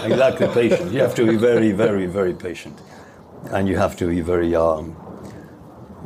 [0.06, 0.92] I lack the patience.
[0.94, 2.80] You have to be very, very, very patient,
[3.52, 4.96] and you have to be very, um,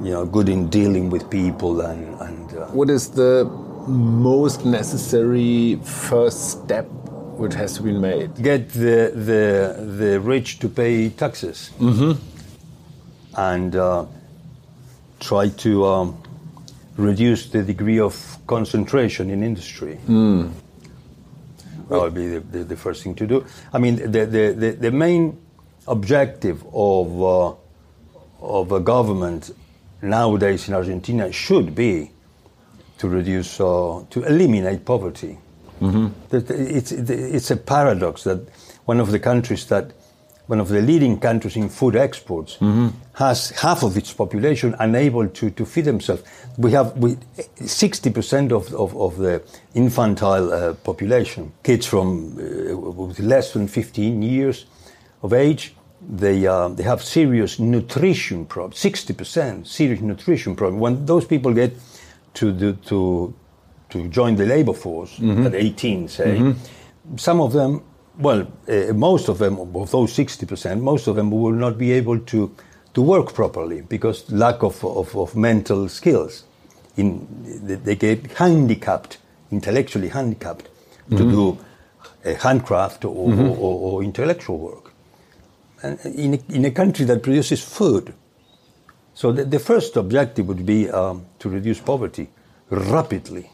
[0.01, 2.53] you know, good in dealing with people and and.
[2.53, 3.45] Uh, What is the
[3.87, 6.85] most necessary first step
[7.37, 8.29] which has to be made?
[8.43, 9.43] get the the
[10.01, 11.69] the rich to pay taxes
[13.37, 14.05] and uh,
[15.19, 16.17] try to um,
[16.97, 19.97] reduce the degree of concentration in industry.
[21.89, 23.45] That would be the, the, the first thing to do.
[23.71, 25.37] I mean, the, the, the, the main
[25.87, 27.53] objective of, uh,
[28.41, 29.51] of a government
[30.01, 32.11] nowadays in Argentina should be
[32.97, 35.37] to reduce, uh, to eliminate poverty.
[36.29, 38.39] That- It's, it's a paradox that
[38.85, 39.91] one of the countries that,
[40.47, 42.57] one of the leading countries in food exports,
[43.13, 46.23] has half of its population unable to, to feed themselves.
[46.57, 47.15] We have we,
[47.59, 49.41] 60% of, of, of the
[49.75, 54.65] infantile uh, population, kids from uh, with less than 15 years
[55.21, 60.81] of age, they, uh, they have serious nutrition problems, 60% serious nutrition problems.
[60.81, 61.73] When those people get
[62.35, 63.33] to, the, to,
[63.89, 66.53] to join the labor force at 18, say,
[67.17, 67.83] some of them,
[68.17, 72.19] well, uh, most of them, of those 60%, most of them will not be able
[72.19, 72.55] to,
[72.93, 76.43] to work properly because lack of, of, of mental skills.
[76.97, 77.27] In,
[77.83, 79.17] they- get handicapped,
[79.51, 80.67] intellectually handicapped,
[81.11, 81.57] to do
[82.25, 84.93] uh, handcraft or, or, or intellectual work.
[85.83, 88.13] And in a, in a country that produces food,
[89.13, 92.29] so the, the first objective would be um, to reduce poverty
[92.69, 93.49] rapidly.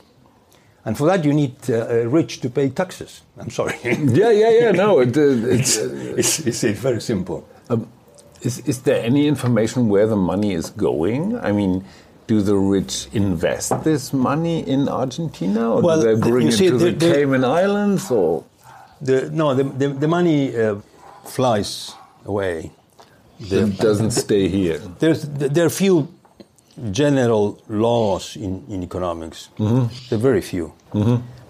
[0.85, 3.21] And for that, you need uh, rich to pay taxes.
[3.37, 3.77] I'm sorry.
[3.83, 4.71] Yeah, yeah, yeah.
[4.71, 5.77] No, it, uh, it's.
[6.17, 7.47] it's, it's, it's very simple.
[8.41, 11.37] Is, is there any information where the money is going?
[11.39, 11.85] I mean,
[12.27, 16.53] do the rich invest this money in Argentina, or Well, do they the- bring it
[16.53, 18.11] see, to the, the- the- Cayman Islands?
[18.11, 18.43] Or
[19.01, 20.75] The, no, the, the, the money uh,
[21.25, 21.93] flies
[22.25, 22.71] away.
[23.39, 24.79] it doesn't stay here?
[24.99, 26.07] There's, there are few
[26.91, 29.49] general laws in, in economics.
[30.09, 30.73] There are very few.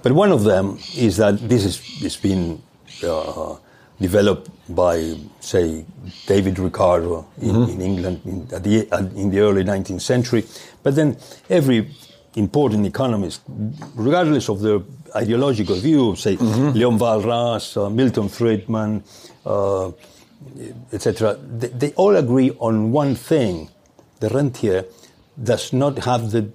[0.01, 2.61] But one of them is that this is, has been
[3.07, 3.55] uh,
[4.01, 5.85] developed by, say,
[6.27, 10.43] David Ricardo in, in England in, the, in the early 19th century.
[10.83, 11.15] But then
[11.49, 11.89] every
[12.35, 13.41] important economist,
[13.95, 14.79] regardless of their
[15.15, 19.03] ideological view, say Leon Walras, uh, Milton Friedman,
[19.45, 19.91] uh,
[20.91, 23.69] etc., they, they all agree on one thing.
[24.19, 24.85] The rentier
[25.41, 26.51] does not have the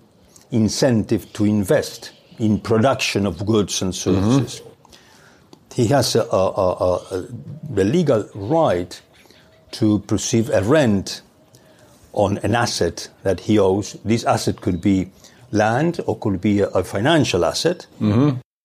[0.50, 4.62] incentive to invest in production of goods and services.
[5.74, 7.26] He has a, a, a,
[7.70, 9.00] the legal right
[9.72, 11.22] to perceive a rent
[12.12, 13.96] on an asset that he owes.
[14.04, 15.10] This asset could be
[15.50, 17.86] land or could be a, financial asset.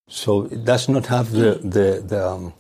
[0.10, 2.54] So it does not have the the the, um,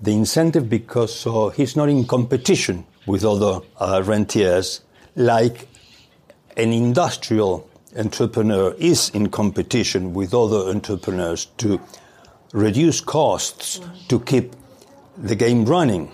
[0.00, 4.80] the incentive because uh, he's not in competition with other uh, rentiers
[5.16, 5.68] like
[6.56, 11.80] an industrial entrepreneur is in competition with other entrepreneurs to
[12.52, 14.54] reduce costs to keep
[15.16, 16.10] the game running.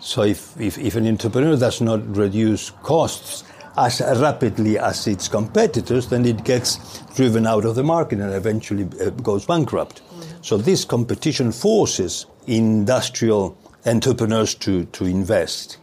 [0.00, 3.44] So if, if, if an entrepreneur does not reduce costs
[3.76, 8.88] as rapidly as its competitors, then it gets driven out of the market and eventually
[9.00, 10.02] uh, goes bankrupt.
[10.40, 15.78] So this competition forces industrial entrepreneurs to, to invest.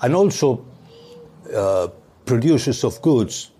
[0.00, 0.64] And also
[1.54, 1.88] uh,
[2.26, 3.50] producers of goods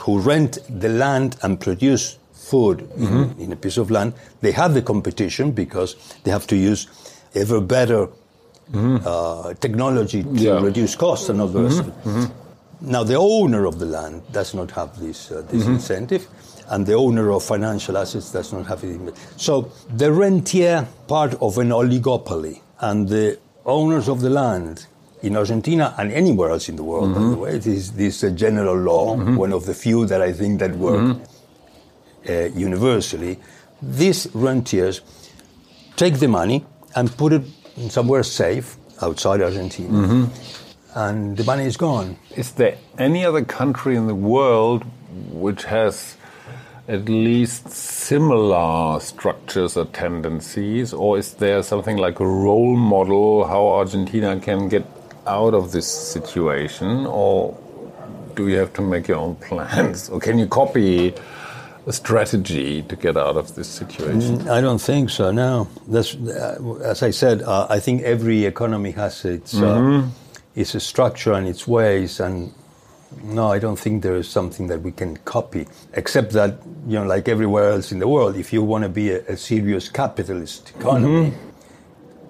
[0.00, 3.40] who rent the land and produce food in, mm-hmm.
[3.40, 6.86] in a piece of land, they have the competition because they have to use
[7.34, 8.06] ever better
[8.70, 8.96] mm-hmm.
[9.06, 10.60] uh, technology to Yeah.
[10.60, 11.84] reduce costs and all the rest.
[12.80, 15.74] Now, the owner of the land does not have this, uh, this mm-hmm.
[15.74, 16.26] incentive,
[16.68, 19.14] and the owner of financial assets does not have it.
[19.36, 24.86] So, the rentier part of an oligopoly, and the owners of the land
[25.22, 28.30] in Argentina and anywhere else in the world, by the way, it is this uh,
[28.30, 31.16] general law, one of the few that I think that work
[32.28, 33.38] uh, universally.
[33.80, 35.00] These rentiers
[35.96, 36.64] take the money
[36.96, 37.42] and put it
[37.88, 40.28] somewhere safe outside Argentina,
[40.94, 42.16] and the money is gone.
[42.36, 44.84] Is there any other country in the world
[45.30, 46.16] which has
[46.88, 53.66] at least similar structures or tendencies, or is there something like a role model how
[53.68, 54.84] Argentina can get
[55.26, 57.56] out of this situation, or
[58.34, 61.14] do you have to make your own plans, or can you copy
[61.86, 64.48] a strategy to get out of this situation?
[64.48, 65.32] I don't think so.
[65.32, 67.42] No, that's uh, as I said.
[67.42, 70.06] Uh, I think every economy has its uh,
[70.54, 72.52] its structure and its ways, and
[73.22, 75.66] no, I don't think there is something that we can copy.
[75.92, 79.10] Except that you know, like everywhere else in the world, if you want to be
[79.10, 81.32] a, a serious capitalist economy.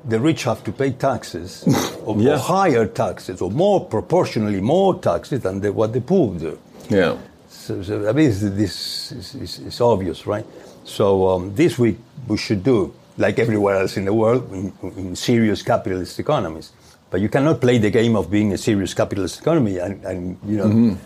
[0.05, 1.65] The rich have to pay taxes,
[2.05, 2.35] or, Yeah.
[2.35, 6.59] or higher taxes, or more proportionally more taxes than the, what the poor do.
[6.89, 7.17] Yeah.
[7.49, 10.45] So, so I mean, this, is, obvious, right?
[10.85, 11.97] So um, this we,
[12.27, 16.73] we should do, like everywhere else in the world, in, in serious capitalist economies.
[17.11, 20.57] But you cannot play the game of being a serious capitalist economy and, and you
[20.57, 20.99] know,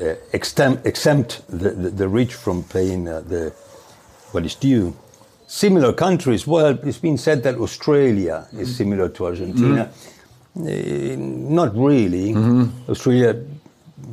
[0.00, 3.50] uh, extem- exempt the, the, the rich from paying uh, the
[4.32, 4.94] what is due.
[5.46, 8.76] Similar countries, well, it's been said that Australia is mm-hmm.
[8.76, 9.90] similar to Argentina.
[10.58, 12.32] Uh, not really.
[12.32, 12.90] Mm-hmm.
[12.90, 13.36] Australia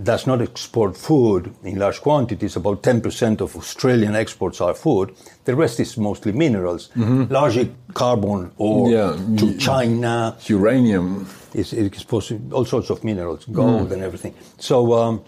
[0.04, 2.56] does not export food in large quantities.
[2.56, 5.16] About 10% of Australian exports are food.
[5.46, 9.18] The rest is mostly minerals, largely carbon ore Yeah.
[9.38, 10.38] to China.
[10.48, 11.28] Uranium.
[11.54, 12.06] It's, it's
[12.52, 13.94] all sorts of minerals, gold mm.
[13.94, 14.34] and everything.
[14.58, 15.24] So, um,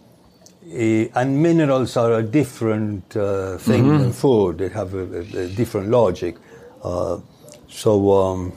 [0.68, 4.57] and minerals are a different uh, thing than food.
[4.57, 6.36] They have a, a- different logic.
[6.84, 7.20] Uh,
[7.70, 8.53] so um,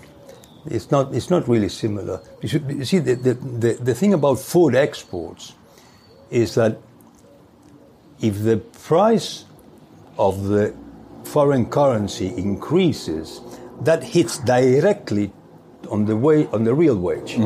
[0.67, 2.21] it's not it's not really similar.
[2.43, 5.55] You, should, you see, the, the, the, the thing about food exports
[6.31, 6.79] is that
[8.21, 9.45] if the price
[10.19, 10.75] of the
[11.25, 13.41] foreign currency increases,
[13.83, 15.31] that hits directly
[15.91, 17.37] on the way on the real wage.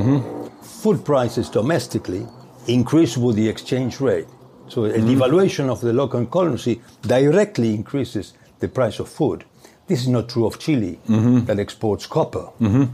[0.63, 2.27] Food prices domestically
[2.67, 4.27] increase with the exchange rate.
[4.73, 5.71] So a devaluation mm-hmm.
[5.71, 9.45] of the local currency directly increases the price of food.
[9.87, 11.45] This is not true of Chile, mm-hmm.
[11.45, 12.85] that exports copper, mm-hmm.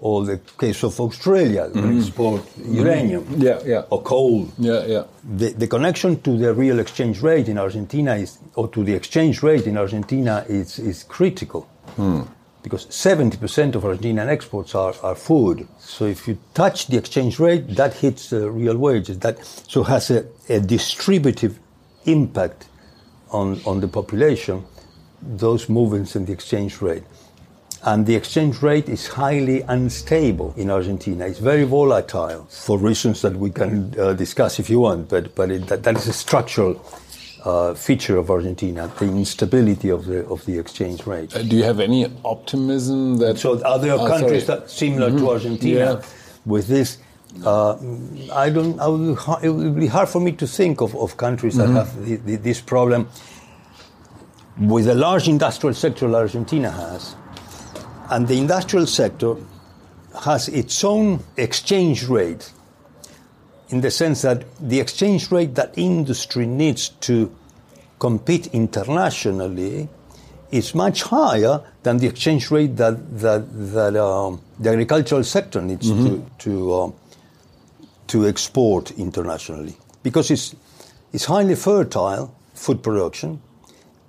[0.00, 3.82] or the case of Australia, that export uranium, Yeah, yeah.
[3.90, 4.48] or coal.
[4.56, 5.04] Yeah, yeah.
[5.22, 9.42] The, the connection to the real exchange rate in Argentina is, or to the exchange
[9.42, 11.68] rate in Argentina is, is critical.
[11.96, 12.22] Hmm.
[12.62, 15.66] Because 70% of Argentinian exports are, are food.
[15.78, 19.18] So if you touch the exchange rate, that hits the real wages.
[19.20, 21.58] That so has a, a distributive
[22.04, 22.68] impact
[23.30, 24.64] on, on the population,
[25.22, 27.04] those movements in the exchange rate.
[27.84, 31.26] And the exchange rate is highly unstable in Argentina.
[31.26, 35.50] It's very volatile for reasons that we can uh, discuss if you want, but, but
[35.50, 36.74] it, that, that is a structural
[37.44, 41.34] uh, feature of Argentina, the instability of the, of the exchange rate.
[41.34, 44.60] Uh, Do you have any optimism that So are there Oh, countries sorry.
[44.60, 46.02] that similar to Argentina Yeah.
[46.46, 46.98] with this?
[47.44, 47.76] Uh,
[48.32, 48.80] I don't.
[48.80, 52.04] I would, it would be hard for me to think of, of countries that have
[52.04, 53.06] the, the, this problem
[54.58, 57.14] with the large industrial sector Argentina has,
[58.10, 59.36] and the industrial sector
[60.24, 62.50] has its own exchange rate
[63.70, 67.34] in the sense that the exchange rate that industry needs to
[67.98, 69.88] compete internationally
[70.50, 73.44] is much higher than the exchange rate that that
[73.74, 76.94] that um, the agricultural sector needs to to um,
[78.06, 80.54] to export internationally because it's
[81.12, 83.40] it's highly fertile food production.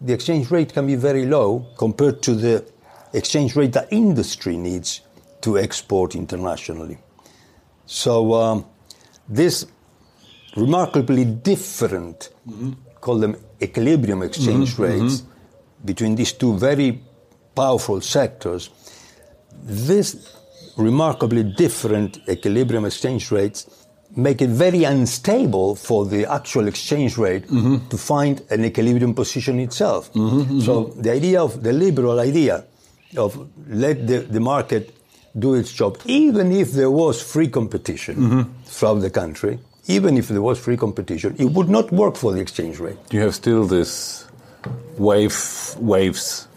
[0.01, 2.65] The exchange rate can be very low compared to the
[3.11, 5.01] exchange rate that industry needs
[5.41, 6.97] to export internationally.
[7.85, 8.65] So um,
[9.29, 9.65] this
[10.55, 12.29] remarkably different,
[12.99, 14.83] call them equilibrium exchange mm-hmm.
[14.83, 15.85] rates mm-hmm.
[15.85, 17.01] between these two very
[17.55, 18.69] powerful sectors.
[19.63, 20.35] This
[20.77, 27.87] remarkably different equilibrium exchange rates make it very unstable for the actual exchange rate mm-hmm.
[27.89, 30.09] to find an equilibrium position itself.
[30.63, 32.65] So the idea of the liberal idea
[33.15, 34.95] of let the, the market
[35.37, 40.41] do its job, even if there was free competition throughout the country, even if there
[40.41, 42.97] was free competition, it would not work for the exchange rate.
[43.11, 44.25] you have still this
[44.97, 45.35] wave
[45.79, 46.47] waves?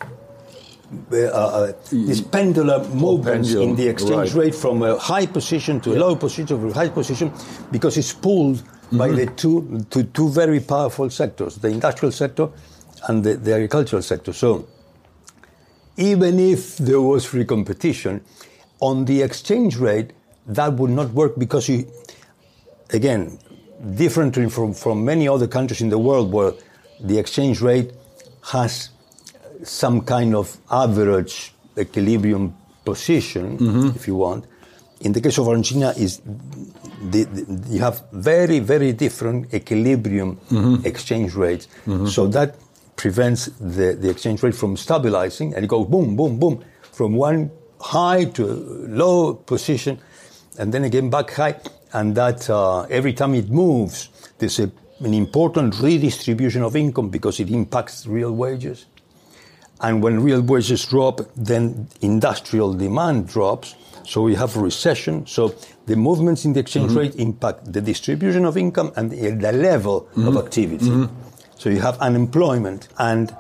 [1.13, 4.45] uh, uh, these pendular movements pendulum, in the exchange right.
[4.45, 7.33] rate from a high position to a low position to a high position
[7.71, 8.63] because it's pulled
[8.93, 12.49] by the two, two very powerful sectors, the industrial sector
[13.09, 14.33] and the, the agricultural sector.
[14.33, 14.69] So
[15.97, 18.23] even if there was free competition,
[18.83, 20.11] on the exchange rate,
[20.45, 21.87] that would not work because you,
[22.91, 23.39] again,
[23.95, 26.53] differently from, from many other countries in the world where
[27.01, 27.93] the exchange rate
[28.51, 28.91] has
[29.63, 32.55] some kind of average equilibrium
[32.85, 33.97] position, mm-hmm.
[33.97, 34.45] if you want.
[35.01, 40.85] In the case of Argentina, is the, the, you have very, very different equilibrium mm-hmm.
[40.85, 41.69] exchange rates.
[41.87, 42.07] Mm-hmm.
[42.07, 42.57] So that
[42.97, 47.51] prevents the, the exchange rate from stabilizing and it goes boom, boom, boom, from one
[47.83, 48.47] high to
[48.89, 49.99] low position
[50.59, 51.57] and then again back high.
[51.93, 54.09] And that uh, every time it moves,
[54.39, 54.71] there's a,
[55.01, 58.87] an important redistribution of income because it impacts real wages.
[59.81, 63.75] And when real wages drop, then industrial demand drops.
[64.05, 65.27] So we have a recession.
[65.27, 65.55] So
[65.87, 66.99] the movements in the exchange mm-hmm.
[66.99, 70.39] rate impact the distribution of income and the, the level of mm-hmm.
[70.39, 70.87] activity.
[70.87, 71.15] Mm-hmm.
[71.59, 73.37] So you have unemployment and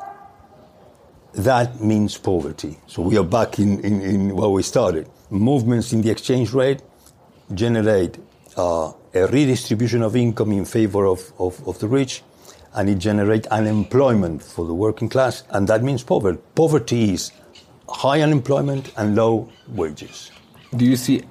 [1.35, 2.78] that means poverty.
[2.87, 5.09] So we are back in, in, in where we started.
[5.30, 6.83] Movements in the exchange rate
[7.55, 8.18] generate
[8.57, 12.22] uh, a redistribution of income in favor of, of, of the rich,
[12.74, 16.39] and it generates unemployment for the working class, and that means poverty.
[16.55, 17.33] Poverty is
[17.89, 20.30] high unemployment and low wages.
[20.74, 21.22] Do you see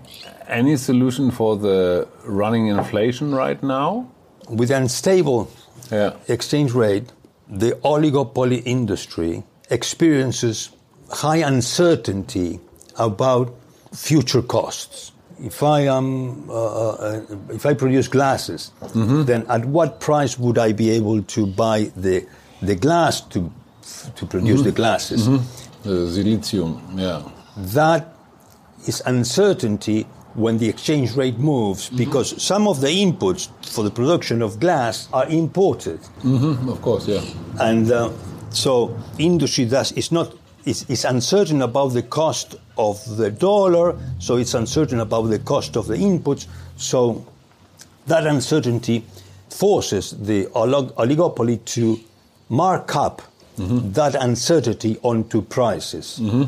[0.48, 4.08] any solution for the running inflation right now?
[4.50, 5.50] With an unstable
[5.92, 6.14] Yeah.
[6.28, 7.12] exchange rate,
[7.50, 10.70] the oligopoly industry experiences
[11.10, 12.60] high uncertainty
[12.98, 13.54] about
[13.94, 15.12] future costs.
[15.40, 20.72] If I am, uh, uh, if I produce glasses, then at what price would I
[20.72, 22.28] be able to buy the
[22.62, 23.52] the glass to
[24.16, 25.28] to produce the glasses?
[25.28, 25.42] Uh,
[25.84, 27.24] Silizium, yeah.
[27.74, 28.14] that
[28.88, 30.06] is uncertainty
[30.36, 35.10] when the exchange rate moves because some of the inputs for the production of glass
[35.12, 37.22] are imported hmm of course, yeah.
[37.60, 38.10] and uh,
[38.52, 40.34] so industry thus is not
[40.66, 45.76] is, is uncertain about the cost of the dollar so it's uncertain about the cost
[45.76, 46.48] of the inputs
[46.78, 47.26] so
[48.08, 49.04] that uncertainty
[49.50, 52.00] forces the olig- oligopoly to
[52.50, 53.22] mark up
[53.58, 53.92] mm-hmm.
[53.92, 56.20] that uncertainty onto prices.
[56.22, 56.44] Mm-hmm.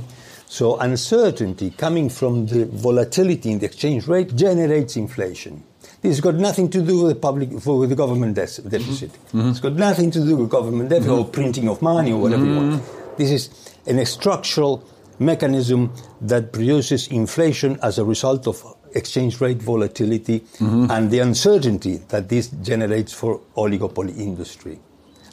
[0.47, 5.63] So uncertainty coming from the volatility in the exchange rate generates inflation.
[6.03, 9.13] This has got nothing to do with the public, with the government dec- deficit.
[9.13, 9.49] Mm-hmm.
[9.51, 11.31] It's got nothing to do with government deficit or mm-hmm.
[11.31, 12.73] printing of money or whatever you want.
[12.73, 13.15] Mm-hmm.
[13.17, 14.83] This is an structural
[15.17, 18.61] mechanism that produces inflation as a result of
[18.93, 24.79] exchange rate volatility and the uncertainty that this generates for oligopoly industry.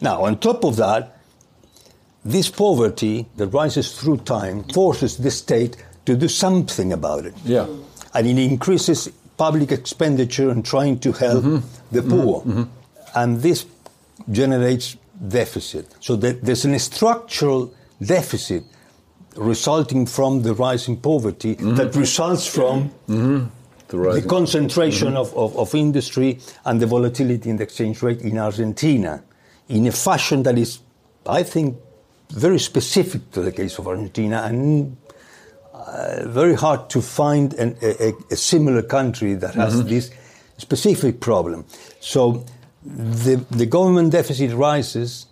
[0.00, 1.16] Now, on top of that,
[2.24, 7.34] this poverty that rises through time forces the state to do something about it.
[7.44, 7.66] Yeah.
[8.14, 9.10] And it increases
[9.40, 11.94] public expenditure and trying to help mm-hmm.
[11.96, 12.10] the mm-hmm.
[12.10, 12.34] poor.
[12.42, 12.64] Mm-hmm.
[13.14, 13.64] And this
[14.30, 15.86] generates deficit.
[16.00, 17.72] So there's a structural
[18.14, 18.64] deficit
[19.36, 23.48] resulting from the rising poverty that results from The
[23.88, 28.36] the rising- concentration of, of, of industry and the volatility in the exchange rate in
[28.38, 29.22] Argentina
[29.68, 30.80] in a fashion that is,
[31.26, 31.76] I think,
[32.46, 34.96] very specific to the case of Argentina and
[35.86, 40.10] uh, very hard to find an, a, a- similar country that has this
[40.58, 41.64] specific problem.
[42.00, 42.44] So
[42.84, 45.26] the, the government deficit rises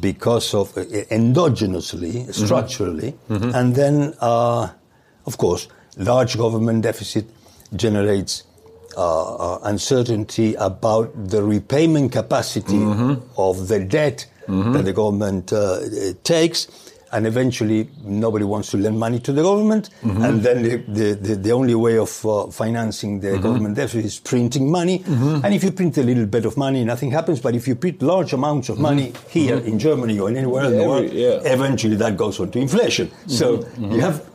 [0.00, 4.68] because of uh, endogenously, structurally, and then, uh,
[5.26, 7.26] of course, large government deficit
[7.76, 8.44] generates
[8.96, 9.00] uh,
[9.54, 12.78] uh, uncertainty about the repayment capacity
[13.36, 15.78] of the debt that the government uh,
[16.22, 16.68] takes.
[17.14, 19.90] And eventually, nobody wants to lend money to the government.
[20.02, 20.24] Mm-hmm.
[20.24, 23.42] And then the, the, the, the only way of uh, financing the mm-hmm.
[23.42, 24.98] government deficit is printing money.
[24.98, 25.44] Mm-hmm.
[25.44, 27.38] And if you print a little bit of money, nothing happens.
[27.40, 30.88] But if you print large amounts of money here in Germany or anywhere in the
[30.88, 31.38] world, yeah.
[31.44, 33.12] eventually that goes on to inflation.
[33.28, 34.28] So you have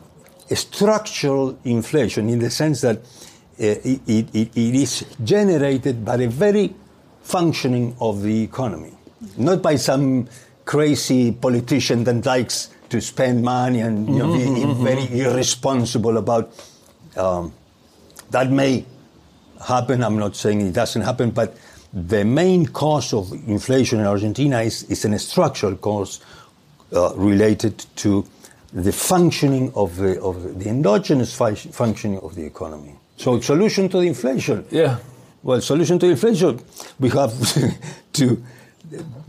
[0.49, 3.01] a structural inflation in the sense that uh,
[3.59, 6.73] it, it, it it is generated by a very
[7.21, 8.93] functioning of the economy,
[9.38, 10.30] not by some
[10.70, 16.53] crazy politician that likes to spend money and you know, be very irresponsible about.
[17.17, 17.51] Um,
[18.30, 18.86] that may
[19.67, 20.03] happen.
[20.03, 21.57] I'm not saying it doesn't happen, but
[21.91, 26.20] the main cause of inflation in Argentina is, is a structural cause
[26.93, 28.28] uh, related to
[28.72, 32.93] the functioning of the, of the endogenous fu- functioning of the economy.
[33.17, 34.63] So, solution to the inflation.
[34.70, 34.99] Yeah.
[35.41, 36.59] Well, solution to inflation,
[36.99, 37.32] we have
[38.13, 38.43] to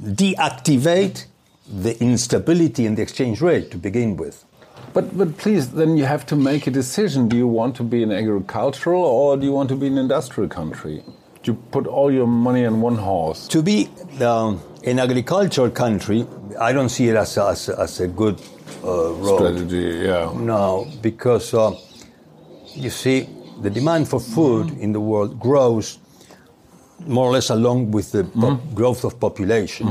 [0.03, 1.25] deactivate
[1.71, 4.45] the instability in the exchange rate to begin with.
[4.93, 7.29] But, but please, then you have to make a decision.
[7.29, 10.49] Do you want to be an agricultural or do you want to be an industrial
[10.49, 11.03] country?
[11.43, 13.47] Do you put all your money on one horse?
[13.49, 13.89] To be
[14.21, 16.27] um, an agricultural country,
[16.61, 18.41] I don't see it as a, as as a good
[18.85, 19.39] uh, road.
[19.39, 20.33] Strategy, yeah.
[20.37, 21.75] No, because uh,
[22.75, 23.29] you see,
[23.63, 25.99] the demand for food in the world grows
[27.07, 29.87] more or less along with the pop- growth of population,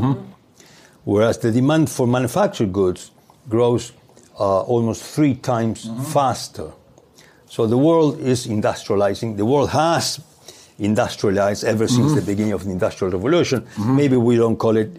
[1.09, 3.11] whereas the demand for manufactured goods
[3.49, 3.93] grows
[4.39, 6.71] uh, almost three times faster.
[7.47, 9.35] So the world is industrializing.
[9.37, 10.19] The world has
[10.77, 13.65] industrialized ever since the beginning of the Industrial Revolution.
[13.77, 14.91] Maybe we don't call it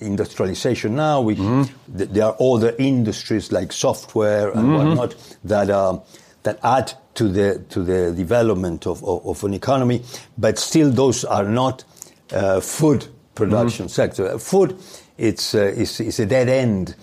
[0.00, 1.20] industrialization now.
[1.20, 5.14] We, th- there are other industries like software and whatnot
[5.44, 6.00] that uh,
[6.42, 10.02] that add to the to the development of, of, of an economy,
[10.38, 11.84] but still those are not
[12.32, 14.38] uh, food production sector.
[14.38, 14.76] Food,
[15.18, 16.94] it's uh, is is a dead end.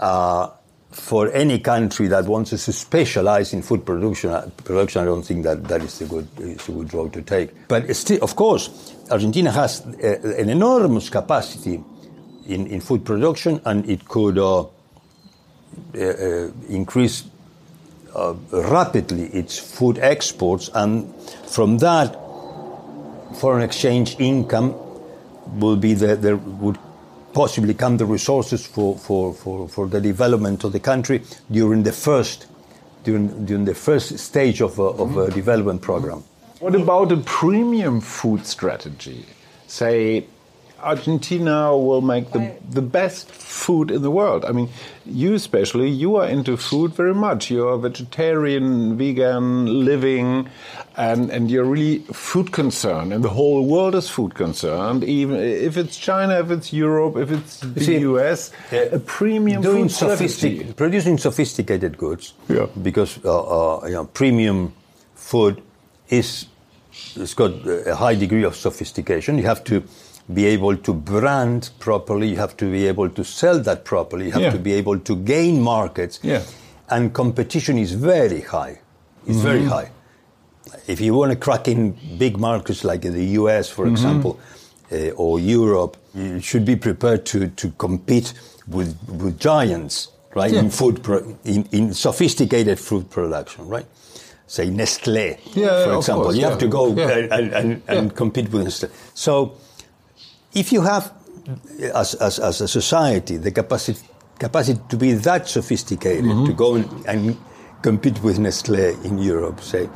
[0.00, 0.48] Uh,
[0.94, 5.42] for any country that wants to specialize in food production, uh, production, I don't think
[5.42, 7.50] that that is a good is a good road to take.
[7.68, 11.82] But still, of course, Argentina has uh, an enormous capacity
[12.46, 14.66] in, in food production, and it could uh, uh,
[15.94, 17.24] uh, increase
[18.14, 21.12] uh, rapidly its food exports, and
[21.46, 22.14] from that,
[23.34, 24.74] foreign exchange income
[25.58, 26.78] will be the, the would
[27.34, 31.92] possibly come the resources for, for, for, for the development of the country during the
[31.92, 32.46] first
[33.04, 36.24] during, during the first stage of a, of a development program.
[36.60, 39.26] What about a premium food strategy?
[39.66, 40.26] Say,
[40.84, 44.44] Argentina will make the, the best food in the world.
[44.44, 44.68] I mean,
[45.06, 47.50] you especially, you are into food very much.
[47.50, 50.48] You're vegetarian, vegan, living,
[50.96, 53.12] and, and you're really food concerned.
[53.12, 57.30] And the whole world is food concerned, even if it's China, if it's Europe, if
[57.30, 60.28] it's the see, US, a premium doing food strategy.
[60.28, 62.34] sophistic, producing sophisticated goods.
[62.48, 62.66] Yeah.
[62.82, 64.74] Because uh, uh, you know, premium
[65.14, 65.62] food
[66.08, 66.46] is
[67.16, 69.36] it's got a high degree of sophistication.
[69.38, 69.82] You have to
[70.32, 72.28] be able to brand properly.
[72.30, 74.26] You have to be able to sell that properly.
[74.26, 74.52] You have Yeah.
[74.52, 76.18] to be able to gain markets.
[76.22, 76.42] Yeah.
[76.88, 78.80] And competition is very high.
[79.26, 79.68] It's very Mm-hmm.
[79.68, 79.90] high.
[80.86, 83.94] If you want to crack in big markets like in the US, for Mm-hmm.
[83.94, 84.38] example,
[84.92, 88.32] uh, or Europe, you should be prepared to, to compete
[88.68, 90.52] with, with giants, right?
[90.52, 93.86] In food, pro- in, in sophisticated food production, right?
[94.46, 96.24] Say Nestle, Yeah, for example.
[96.24, 96.48] course, you yeah.
[96.50, 97.08] have to go Yeah.
[97.30, 98.14] and, and, and, Yeah.
[98.16, 98.88] compete with Nestle.
[99.14, 99.54] So,
[100.54, 101.12] if you have,
[101.94, 104.00] as, as, as a society, the capacity,
[104.38, 106.46] capacity to be that sophisticated, Mm-hmm.
[106.46, 107.36] to go and, and
[107.82, 109.88] compete with Nestle in Europe, say,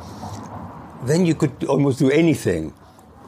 [1.05, 2.73] then you could almost do anything.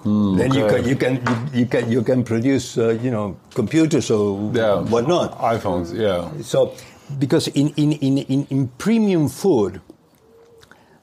[0.03, 4.09] then you can you can you, you can you can produce uh, you know computers
[4.09, 4.81] or Yeah.
[4.89, 5.37] whatnot.
[5.39, 6.25] iPhones, yeah.
[6.41, 6.73] So,
[7.19, 9.79] because in, in, in, in, in premium food,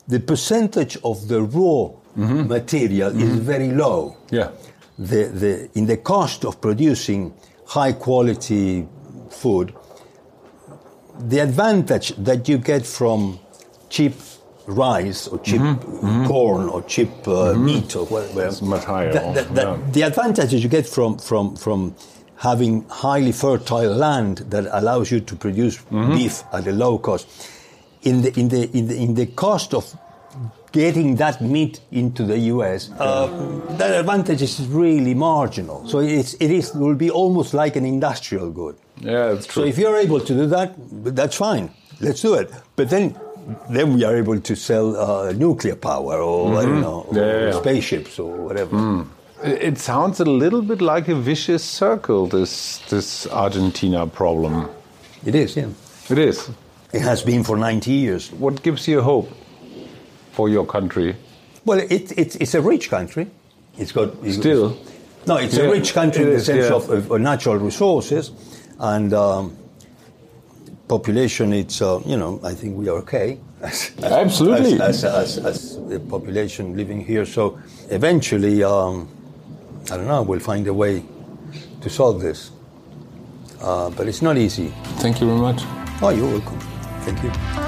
[0.08, 4.16] the percentage of the raw material is very low.
[4.30, 4.50] Yeah.
[4.98, 7.32] The, the, in the cost of producing
[7.66, 8.86] high quality
[9.30, 9.72] food,
[11.18, 13.38] the advantage that you get from
[13.90, 14.14] cheap
[14.66, 15.60] rice or cheap
[16.26, 19.90] corn or cheap uh, meat or whatever It's much higher that- also, that- that- yeah.
[19.92, 21.94] the advantages you get from, from, from
[22.36, 26.14] having highly fertile land that allows you to produce Mm-hmm.
[26.14, 27.26] beef at a low cost,
[28.02, 29.84] in the, in, the, in, the, in the cost of
[30.72, 33.26] getting that meat into the US, uh,
[33.78, 35.86] that advantage is really marginal.
[35.88, 38.76] So it's, it is, will be almost like an industrial good.
[39.00, 39.62] Yeah, it's true.
[39.62, 40.74] So if you're able to do that,
[41.14, 41.70] that's fine.
[42.00, 42.50] Let's do it.
[42.76, 43.18] But then,
[43.70, 47.16] then we are able to sell uh, nuclear power or I don't know, Mm-hmm.
[47.16, 47.60] Yeah, yeah, yeah.
[47.60, 49.06] spaceships or whatever.
[49.42, 54.68] It it sounds a little bit like a vicious circle, this, this Argentina problem.
[55.24, 55.68] It is, yeah.
[56.10, 56.50] It is.
[56.92, 58.32] It has been for 90 years.
[58.32, 59.28] What gives you hope
[60.38, 61.16] for your country?
[61.64, 63.26] Well, it, it's it's a rich country.
[63.76, 64.76] It's got it's- Still?
[65.26, 66.76] No, it's Yeah, a rich country in the sense yeah.
[66.76, 68.30] of, of, natural resources,
[68.78, 69.44] and um,
[70.86, 71.52] population.
[71.52, 73.28] It's uh, you know I think we are okay.
[73.60, 74.74] as- as- Absolutely.
[74.80, 75.58] As, as, as, as
[75.90, 77.26] the population living here.
[77.26, 77.58] So
[77.90, 79.08] eventually, um,
[79.90, 80.22] I don't know.
[80.22, 81.02] We'll find a way
[81.82, 82.52] to solve this,
[83.60, 84.68] uh, but it's not easy.
[85.02, 85.60] Thank you very much.
[86.00, 86.60] Oh, you're welcome.
[87.04, 87.67] Thank you.